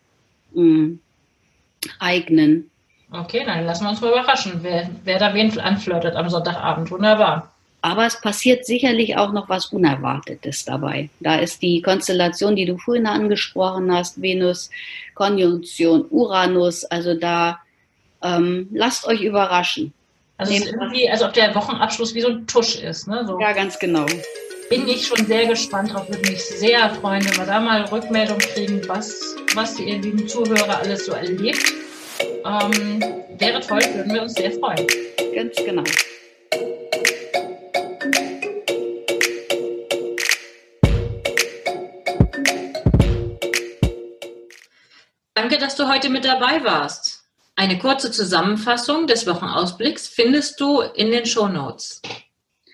hm, 0.54 1.00
eignen. 2.00 2.70
Okay, 3.12 3.44
dann 3.46 3.66
lassen 3.66 3.84
wir 3.84 3.92
uns 3.92 4.02
mal 4.02 4.12
überraschen, 4.12 4.60
wer, 4.62 4.90
wer 5.04 5.20
da 5.20 5.34
wen 5.34 5.60
anflirtet 5.60 6.16
am 6.16 6.30
Sonntagabend. 6.30 6.90
Wunderbar. 6.90 7.52
Aber 7.82 8.06
es 8.06 8.20
passiert 8.20 8.66
sicherlich 8.66 9.18
auch 9.18 9.34
noch 9.34 9.50
was 9.50 9.68
Unerwartetes 9.68 10.64
dabei. 10.66 11.10
Da 11.20 11.36
ist 11.36 11.62
die 11.62 11.82
Konstellation, 11.82 12.56
die 12.56 12.66
du 12.66 12.78
vorhin 12.78 13.08
angesprochen 13.08 13.94
hast, 13.94 14.22
Venus, 14.22 14.70
Konjunktion, 15.16 16.06
Uranus. 16.10 16.86
Also 16.86 17.14
da 17.14 17.60
ähm, 18.24 18.70
lasst 18.72 19.06
euch 19.06 19.22
überraschen. 19.22 19.94
Also 20.38 20.54
es 20.54 20.62
ist 20.62 20.74
irgendwie, 20.74 21.10
als 21.10 21.22
ob 21.22 21.34
der 21.34 21.54
Wochenabschluss 21.54 22.16
wie 22.16 22.22
so 22.22 22.30
ein 22.30 22.48
Tusch 22.48 22.78
ist. 22.78 23.08
Ne? 23.08 23.26
So. 23.28 23.40
Ja, 23.40 23.52
ganz 23.52 23.78
genau. 23.78 24.06
Bin 24.70 24.88
ich 24.88 25.08
schon 25.08 25.26
sehr 25.26 25.46
gespannt 25.46 25.94
drauf, 25.94 26.08
würde 26.10 26.30
mich 26.30 26.44
sehr 26.44 26.90
freuen, 26.96 27.24
wenn 27.26 27.38
wir 27.38 27.46
da 27.46 27.60
mal 27.60 27.84
Rückmeldung 27.84 28.38
kriegen, 28.40 28.82
was, 28.88 29.36
was 29.54 29.80
ihr 29.80 30.00
lieben 30.00 30.28
Zuhörer 30.28 30.80
alles 30.80 31.06
so 31.06 31.12
erlebt. 31.12 31.64
Ähm, 32.46 33.02
wäre 33.38 33.60
toll, 33.62 33.82
würden 33.94 34.14
wir 34.14 34.24
uns 34.24 34.34
sehr 34.34 34.52
freuen. 34.52 34.88
Ganz 35.36 35.56
genau. 35.58 35.84
Danke, 45.34 45.58
dass 45.58 45.76
du 45.76 45.88
heute 45.88 46.10
mit 46.10 46.26
dabei 46.26 46.64
warst. 46.64 47.24
Eine 47.56 47.78
kurze 47.78 48.12
Zusammenfassung 48.12 49.06
des 49.08 49.28
Wochenausblicks 49.28 50.08
findest 50.08 50.60
du 50.60 50.82
in 50.82 51.12
den 51.12 51.26
Show 51.26 51.48
Notes. 51.48 52.02